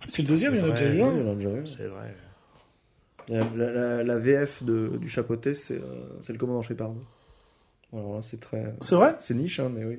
[0.08, 1.16] C'est le deuxième, il y en a vrai, déjà eu Oui, un.
[1.20, 1.66] il en a déjà eu un.
[1.66, 2.14] C'est vrai.
[3.28, 6.94] La, la- la- la VF de, du chapeauté, c'est euh, c'est le commandant Shepard.
[7.92, 8.72] Alors là, c'est très.
[8.80, 9.14] C'est vrai?
[9.20, 9.98] C'est niche, hein, mais oui.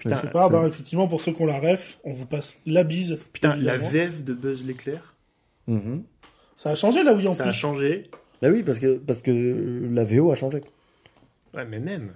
[0.00, 2.84] Je sais pas, bah, effectivement, pour ceux qui ont la ref, on vous passe la
[2.84, 3.18] bise.
[3.32, 3.76] Putain, la.
[3.76, 5.14] VF de Buzz l'éclair,
[5.66, 6.04] Mhm.
[6.56, 8.04] Ça a changé là, oui, en ça a changé.
[8.40, 10.60] Bah oui, parce que, parce que la VO a changé.
[11.54, 12.12] Ouais, mais même.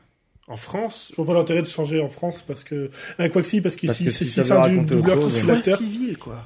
[0.49, 2.91] En France, Je vois pas l'intérêt de changer en France parce que.
[3.21, 5.79] Euh, quoi que si, parce Parce qu'ici, que c'est si si un doubleur chose, l'acteur.
[5.79, 6.45] Civil, quoi.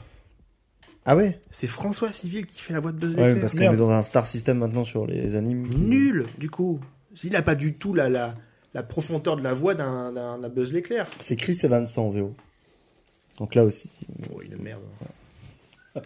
[1.06, 3.74] Ah ouais C'est François Civil qui fait la voix de Buzz Ouais, parce qu'on Merde.
[3.74, 5.68] est dans un star system maintenant sur les animes.
[5.70, 6.80] qui- Nul, du coup.
[7.24, 8.34] Il a pas du tout la, la,
[8.74, 11.06] la profondeur de la voix d'un d'un- d'un Buzz l'éclair.
[11.20, 12.34] C'est Chris Evans en VO.
[13.38, 13.90] Donc là aussi.
[14.34, 14.82] Oh, il est merde.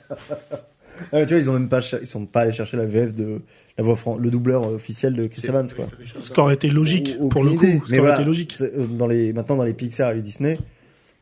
[1.13, 3.15] Ah, tu vois, ils ont même pas, cher- ils sont pas allés chercher la VF
[3.15, 3.41] de
[3.79, 5.87] la voix fran- le doubleur officiel de Chris Evans, quoi.
[6.21, 7.79] Ce qui aurait été logique, Ou- pour le aucune idée.
[7.79, 7.87] coup.
[7.87, 8.53] Ce Mais qui aurait voilà, été logique.
[8.55, 10.59] c'est, euh, Dans les, maintenant, dans les Pixar et les Disney,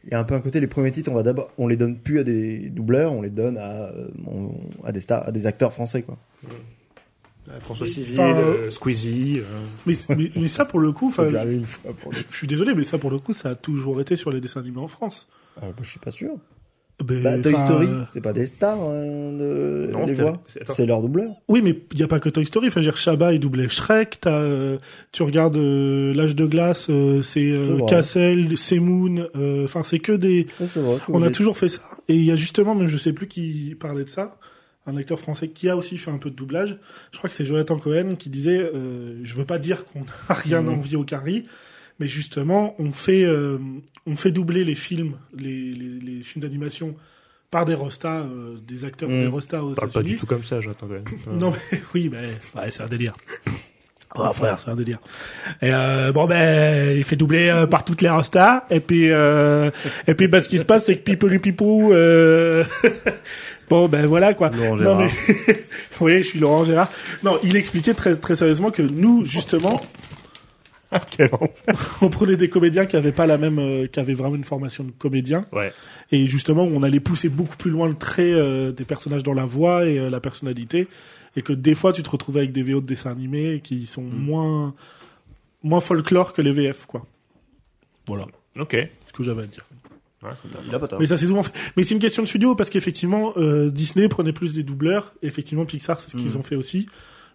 [0.04, 1.76] il y a un peu un côté, les premiers titres, on va d'abord, on les
[1.76, 4.52] donne plus à des doubleurs, on les donne à, euh, on-
[4.84, 6.16] à des stars, à des acteurs français, quoi.
[7.50, 9.38] Euh, François Mais, Civil, enfin, euh, Squeezy.
[9.40, 9.42] euh,
[9.86, 13.18] Mais, mais, mais ça, pour le coup, je je suis désolé, mais ça, pour le
[13.18, 15.26] coup, ça a toujours été sur les dessins animés en France.
[15.56, 16.32] Ah, bah, je suis pas sûr.
[17.04, 20.42] Ben, Bah, Toy Story, euh, c'est pas des stars, hein, de, Non, les c'est- voix.
[20.48, 20.68] c'est-.
[20.72, 21.30] C'est leur doubleur.
[21.46, 22.66] Oui, mais il n'y a pas que Toy Story.
[22.68, 24.18] Enfin, dire, Chabat est doublé Shrek.
[24.20, 24.78] T'as, euh,
[25.12, 27.86] tu regardes euh, L'âge de glace, euh, c'est C'est euh.
[27.86, 29.28] Cassel, Semoun.
[29.36, 30.48] euh, Enfin, c'est que des.
[30.66, 31.82] C'est vrai, On a toujours fait ça.
[32.08, 34.36] Et il y a justement, mais je sais plus qui parlait de ça,
[34.86, 36.78] un acteur français qui a aussi fait un peu de doublage.
[37.12, 40.06] Je crois que c'est Jonathan Cohen qui disait, euh, je veux pas dire qu'on n'a
[40.34, 40.68] rien Mhm.
[40.70, 41.44] envie au carry,
[41.98, 43.58] mais justement, on fait, euh,
[44.06, 46.94] on fait doubler les films, les, les, les films d'animation
[47.50, 50.60] par des rostas, euh, des acteurs des rostas aux parle pas du tout comme ça,
[50.60, 51.04] j'attends quand même.
[51.38, 53.14] Non, mais oui, ben, ouais, c'est un délire.
[54.16, 54.98] Oh, frère, c'est un délire.
[55.60, 58.64] Et euh, bon ben, il fait doubler euh, par toutes les rostas.
[58.70, 59.70] Et puis, euh,
[60.06, 61.92] et puis, ben, ce qui se passe, c'est que Pipou Pipou.
[61.92, 62.64] Euh...
[63.70, 64.50] bon ben voilà quoi.
[64.50, 64.98] Laurent Non Gérard.
[64.98, 65.60] mais,
[66.00, 66.90] oui, je suis Laurent Gérard.
[67.22, 69.78] Non, il expliquait très très sérieusement que nous, justement.
[72.00, 74.84] on prenait des comédiens qui avaient pas la même, euh, qui avaient vraiment une formation
[74.84, 75.72] de comédien, Ouais.
[76.12, 79.44] et justement, on allait pousser beaucoup plus loin le trait euh, des personnages dans la
[79.44, 80.88] voix et euh, la personnalité,
[81.36, 84.02] et que des fois, tu te retrouvais avec des VO de dessins animés qui sont
[84.02, 84.16] Mm.
[84.16, 84.74] moins,
[85.62, 87.04] moins folklore que les VF, quoi.
[88.06, 88.26] Voilà,
[88.58, 88.76] Ok.
[89.06, 89.66] ce que j'avais à dire.
[90.22, 90.30] Ouais.
[90.98, 91.52] Mais ça, c'est souvent fait.
[91.76, 95.64] Mais c'est une question de studio, parce qu'effectivement, euh, Disney prenait plus des doubleurs, effectivement,
[95.64, 96.36] Pixar, c'est ce qu'ils Mhm.
[96.38, 96.88] ont fait aussi.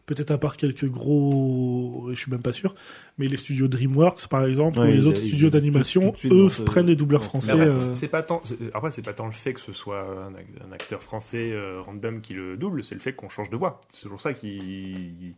[0.05, 2.75] Peut-être à part quelques gros, je suis même pas sûr,
[3.17, 6.87] mais les studios DreamWorks, par exemple, Ouais, ou les autres studios d'animation, eux ce- prennent
[6.87, 7.51] des doubleurs français.
[7.51, 8.43] Après, euh, c'est- pas tant.
[8.73, 11.79] Après, c'est pas tant le fait que ce soit un, ac- un acteur français euh,
[11.81, 13.79] random qui le double, c'est le fait qu'on change de voix.
[13.89, 15.33] C'est toujours ça qui.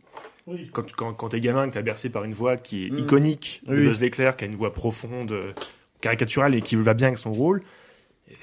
[0.48, 0.68] Oui.
[0.72, 2.98] Quand, quand, quand t'es gamin, que t'es bercé par une voix qui est Mm.
[2.98, 3.84] iconique, de Oui.
[3.86, 5.52] Buzz l'éclair, qui a une voix profonde, euh,
[6.00, 7.62] caricaturale et qui va bien avec son rôle.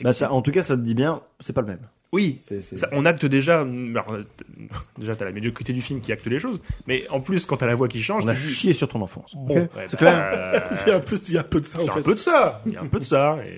[0.02, 1.82] Bah, ça, en tout cas, ça te dit bien, c'est pas le même.
[2.14, 3.62] Oui, ça- on acte déjà.
[3.62, 4.24] alors, euh,
[4.98, 7.66] déjà, t'as la médiocrité du film qui acte les choses, mais en plus, quand t'as
[7.66, 9.34] la voix qui change, On a chié sur ton enfance.
[9.36, 9.56] Bon.
[9.56, 11.60] ouais, c'est bah, clair euh, Il y a un peu, il y a un peu
[11.60, 12.02] de ça, en C'est un fait.
[12.04, 12.62] peu de ça.
[12.68, 13.40] Il y a un peu de ça.
[13.46, 13.58] Et...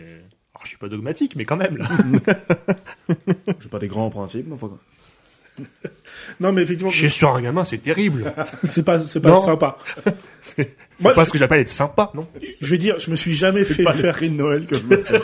[0.55, 1.77] Alors, je suis pas dogmatique, mais quand même.
[3.59, 4.71] J'ai pas des grands principes, mais enfin,
[6.39, 8.33] Non, mais effectivement, Chier sur un gamin, c'est terrible.
[8.63, 9.37] c'est pas, c'est pas Non.
[9.37, 9.77] sympa.
[10.39, 10.69] C'est
[11.03, 12.25] pas ce que j'appelle être sympa, non?
[12.61, 14.17] Je vais dire, je me suis jamais fait pas faire.
[14.19, 15.19] de Noël que je me fais.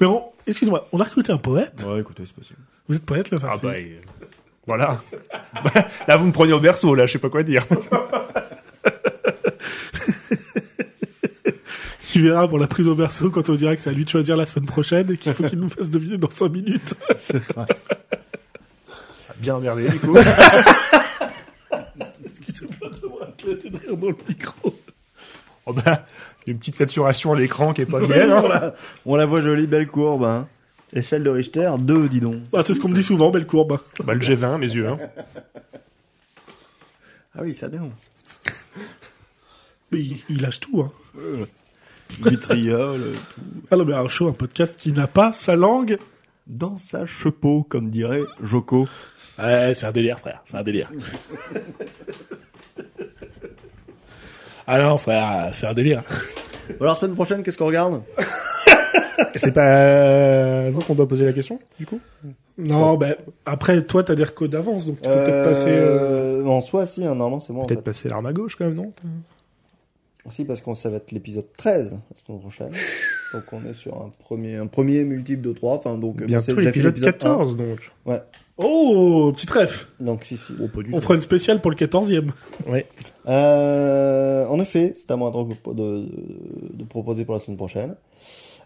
[0.00, 1.84] Mais on, excuse-moi, on a recruté un poète?
[1.86, 2.58] ouais, écoutez, c'est possible.
[2.88, 3.96] Vous êtes poète, là, Ah Farsi bah, euh,
[4.66, 5.00] voilà.
[5.64, 5.70] Bah,
[6.08, 7.64] là, vous me prenez au berceau, là, je sais pas quoi dire.
[12.10, 14.10] Tu verras pour la prise au berceau quand on dira que c'est à lui de
[14.10, 16.94] choisir la semaine prochaine et qu'il faut qu'il nous fasse deviner dans 5 minutes.
[19.38, 20.14] Bien emmerdé, du coup.
[22.26, 24.78] Excusez-moi d'avoir éclaté de rire dans le micro.
[25.64, 26.04] oh bah,
[26.46, 28.48] une petite saturation à l'écran qui est pas on, hein.
[28.48, 28.74] la,
[29.06, 30.24] on la voit jolie, belle courbe.
[30.24, 30.48] Hein.
[30.92, 32.42] Échelle de Richter, 2, dis donc.
[32.52, 33.78] Ah, c'est ce qu'on me dit souvent, belle courbe.
[34.04, 34.88] Bah, le G20, mes yeux.
[34.88, 34.98] Hein.
[37.34, 38.10] Ah oui, ça dénonce.
[39.90, 40.92] Mais il, il lâche tout, hein.
[42.20, 43.00] Vitriol,
[43.34, 43.42] tout.
[43.70, 45.98] Ah non, mais un show, un podcast qui n'a pas sa langue.
[46.48, 48.88] Dans sa chepeau, comme dirait Joko.
[49.38, 50.42] Ouais, c'est un délire, frère.
[50.44, 50.90] C'est un délire.
[54.66, 56.02] ah non, frère, c'est un délire.
[56.80, 58.02] Alors, semaine prochaine, qu'est-ce qu'on regarde
[59.36, 62.00] C'est pas vous qu'on doit poser la question, du coup
[62.58, 63.14] Non, ben,
[63.46, 65.70] après, toi, t'as des recos d'avance, donc tu peux peut-être passer...
[65.70, 67.64] euh, Euh, En soi, si, hein, normalement, c'est moi.
[67.64, 67.84] en Peut-être fait.
[67.84, 68.92] passer l'arme à gauche, quand même, non
[70.26, 72.70] Aussi parce qu'on ça va être l'épisode 13 la semaine prochaine.
[73.32, 75.76] Donc on est sur un premier, un premier multiple de 3.
[75.76, 77.78] Enfin, donc, c'est Bientôt déjà fait l'épisode l'épisode 14, donc.
[78.06, 78.10] 1.
[78.10, 78.22] Ouais.
[78.58, 79.86] Oh, petit trèfle.
[79.98, 80.52] Donc, si, si.
[80.92, 82.30] On fera une spéciale pour le 14e.
[82.66, 82.86] Ouais.
[83.26, 86.08] Euh, en effet, c'est à moi de, de,
[86.72, 87.96] de proposer pour la semaine prochaine.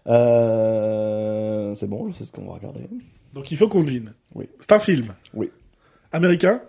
[0.07, 2.87] Euh, c'est bon, je sais ce qu'on va regarder.
[3.33, 4.13] Donc il faut qu'on devine.
[4.35, 4.49] Oui.
[4.59, 5.13] C'est un film.
[5.33, 5.51] Oui.
[6.11, 6.61] Américain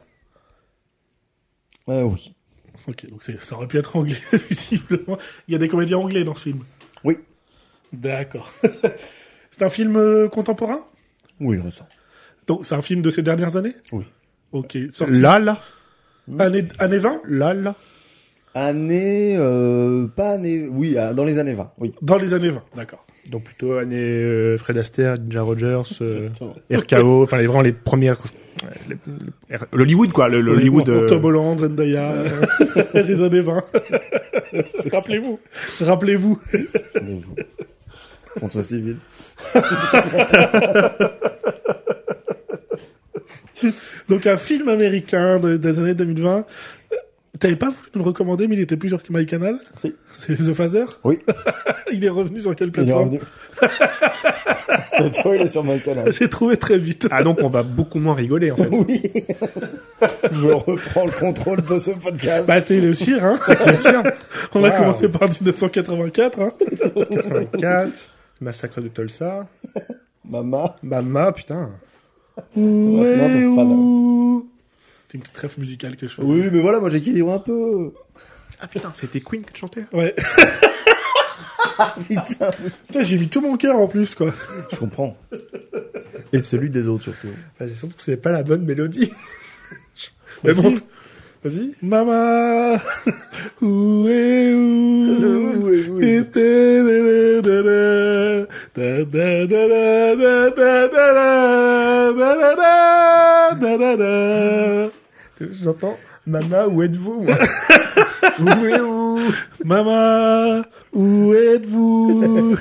[1.89, 2.35] Euh, oui.
[2.87, 4.17] Ok, donc ça aurait pu être anglais,
[4.51, 5.19] visiblement.
[5.47, 6.65] Il y a des comédiens anglais dans ce film.
[7.05, 7.19] Oui.
[7.93, 8.53] D'accord.
[9.51, 10.81] c'est un film euh, contemporain?
[11.41, 11.87] Oui, récent.
[12.49, 13.75] Donc c'est un film de ces dernières années?
[13.93, 14.05] Oui.
[14.53, 14.77] Ok.
[14.91, 15.61] Sorti Là, là,
[16.39, 17.75] année, année 20 là, là.
[18.55, 21.95] Année, euh, pas année, oui, euh, dans les années 20, oui.
[22.03, 23.07] Dans les années 20, d'accord.
[23.31, 26.29] Donc plutôt année euh, Fred Astaire, Ninja Rogers, euh,
[26.73, 28.17] RKO, enfin les, vraiment les premières...
[28.89, 28.97] les-
[29.51, 30.89] les- L'Hollywood, quoi, le, le Hollywood...
[30.89, 32.15] euh, Tom Holland, Zendaya,
[32.95, 33.63] les années 20.
[34.93, 35.39] Rappelez-vous.
[35.83, 36.41] Rappelez-vous.
[36.51, 37.35] Souvenez-vous.
[38.41, 38.97] Contre civil.
[44.09, 46.39] Donc un film américain de- des années 2020.
[46.93, 46.97] Euh,
[47.39, 49.95] T'avais pas voulu nous le recommander, mais il était plus sur MyCanal Si.
[50.13, 51.19] C'est The Phaser Oui.
[51.93, 53.21] Il est revenu sur quelle Il est plateforme revenu.
[54.97, 56.13] Cette fois, il est sur mon canal.
[56.13, 57.07] J'ai trouvé très vite.
[57.11, 58.69] Ah donc on va beaucoup moins rigoler en fait.
[58.73, 59.03] Oui.
[60.33, 62.47] Je reprends le contrôle de ce podcast.
[62.49, 64.03] Bah c'est le cire, hein Bien sûr.
[64.55, 66.53] On a commencé par 1984, hein
[67.11, 67.89] 84,
[68.41, 69.47] Massacre de Tulsa,
[70.29, 70.77] Mama.
[70.83, 71.71] Mama, putain.
[72.57, 73.17] Ouais,
[75.09, 76.23] C'est une petite rêve musicale que je fais.
[76.23, 77.93] Oui, mais voilà, moi j'équilibre un peu.
[78.61, 79.85] Ah putain, c'était Queen qui chantait.
[79.93, 80.15] Ouais.
[82.09, 82.51] Putain.
[82.87, 84.35] Putain, j'ai mis tout mon cœur en plus, quoi.
[84.73, 85.17] Je comprends.
[86.33, 87.29] Et celui des autres surtout.
[87.59, 89.13] Bah, surtout que c'est pas la bonne mélodie.
[90.45, 90.75] Mais bon,
[91.45, 91.75] vas-y.
[91.83, 92.79] Maman,
[93.61, 95.59] où est où?
[105.53, 107.27] J'entends Mama, où êtes-vous
[108.39, 109.19] Où est où
[109.65, 110.63] Maman,
[110.93, 112.57] où êtes-vous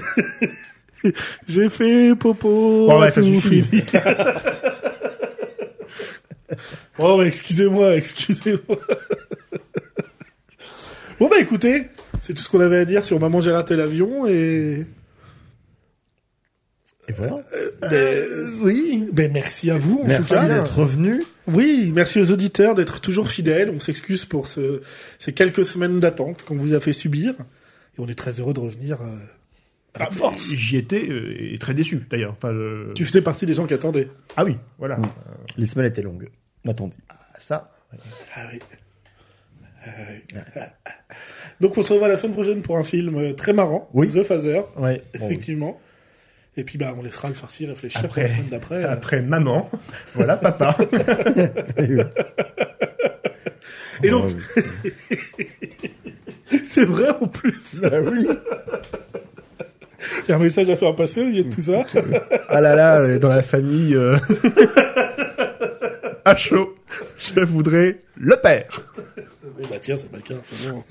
[1.47, 2.87] J'ai fait popo.
[2.87, 3.63] Bon, ouais, ça suffit.
[3.63, 3.83] fini.
[6.97, 8.79] oh, excusez-moi, excusez-moi.
[11.19, 11.89] bon, bah écoutez,
[12.21, 14.87] c'est tout ce qu'on avait à dire sur Maman, j'ai raté l'avion et.
[17.09, 17.35] Et voilà.
[18.61, 20.45] Oui, ben merci à vous en Merci tout cas.
[20.47, 21.23] d'être revenu.
[21.47, 23.69] Oui, merci aux auditeurs d'être toujours fidèles.
[23.73, 24.81] On s'excuse pour ce,
[25.17, 27.31] ces quelques semaines d'attente qu'on vous a fait subir.
[27.97, 29.15] Et on est très heureux de revenir euh,
[29.93, 30.49] à la force.
[30.53, 32.33] J'y étais euh, et très déçu d'ailleurs.
[32.37, 34.09] Enfin, je- Tu faisais partie des gens qui attendaient.
[34.35, 34.99] Ah oui, voilà.
[35.57, 36.27] Les semaines étaient longues,
[36.65, 36.97] m'a-t-on dit.
[37.09, 37.71] Ah, ça.
[38.35, 38.59] Ah oui.
[39.85, 40.61] Ah oui.
[41.61, 44.09] Donc on se revoit la semaine prochaine pour un film euh, très marrant, Oui.
[44.11, 45.01] The Phaser, Ouais.
[45.13, 45.79] effectivement.
[46.57, 48.83] Et puis bah on laissera le farci réfléchir Après- la semaine d'après.
[48.83, 48.91] euh.
[48.91, 49.69] Après maman,
[50.15, 50.75] voilà papa.
[54.03, 54.31] Et donc,
[56.63, 57.81] c'est vrai en plus.
[57.81, 58.27] Bah oui.
[60.27, 61.83] Il y a un message à faire passer, il y a tout ça.
[62.49, 64.15] Ah là là, euh, dans la famille euh...
[66.25, 66.75] à chaud,
[67.17, 68.81] je voudrais le père.
[69.59, 70.83] Eh bah tiens, c'est pas le cas, c'est bon.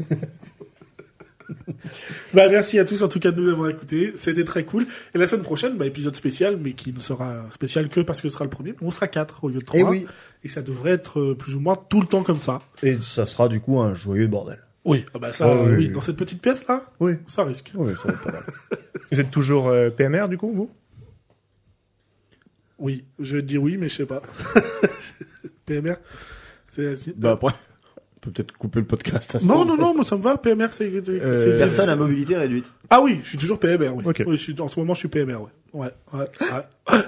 [2.35, 4.87] bah merci à tous en tout cas de nous avoir écoutés, c'était très cool.
[5.15, 8.29] Et la semaine prochaine, bah épisode spécial, mais qui ne sera spécial que parce que
[8.29, 9.79] ce sera le premier, on sera quatre au lieu de trois.
[9.81, 10.07] Et oui.
[10.45, 12.61] Et ça devrait être euh, plus ou moins tout le temps comme ça.
[12.83, 14.59] Et ça sera du coup un joyeux bordel.
[14.85, 15.89] Oui, ah bah ça, Ah oui, oui, oui.
[15.91, 17.15] dans cette petite pièce là, Oui.
[17.27, 17.73] ça risque.
[17.75, 18.43] Oui, ça va être pas mal.
[19.13, 20.71] Vous êtes toujours euh, PMR du coup, vous?
[22.79, 24.21] Oui, je vais te dire oui, mais je sais pas.
[25.67, 25.97] PMR,
[26.69, 27.53] c'est Bah après,
[28.27, 29.35] peut peut-être couper le podcast.
[29.35, 30.91] à ce Non, non, non, moi ça me va, PMR, c'est...
[31.05, 32.71] c'est- Euh, c'est- Personne à mobilité réduite.
[32.91, 34.05] Ah oui, je suis toujours PMR, oui.
[34.07, 34.23] Ok.
[34.27, 35.51] Oui, je suis, en ce moment, je suis PMR, ouais.
[35.73, 36.21] Ouais, ouais,
[36.93, 36.99] ouais.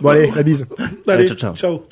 [0.00, 0.66] Bon allez, la bise.
[1.08, 1.54] Allez, ciao, ciao.
[1.56, 1.82] ciao.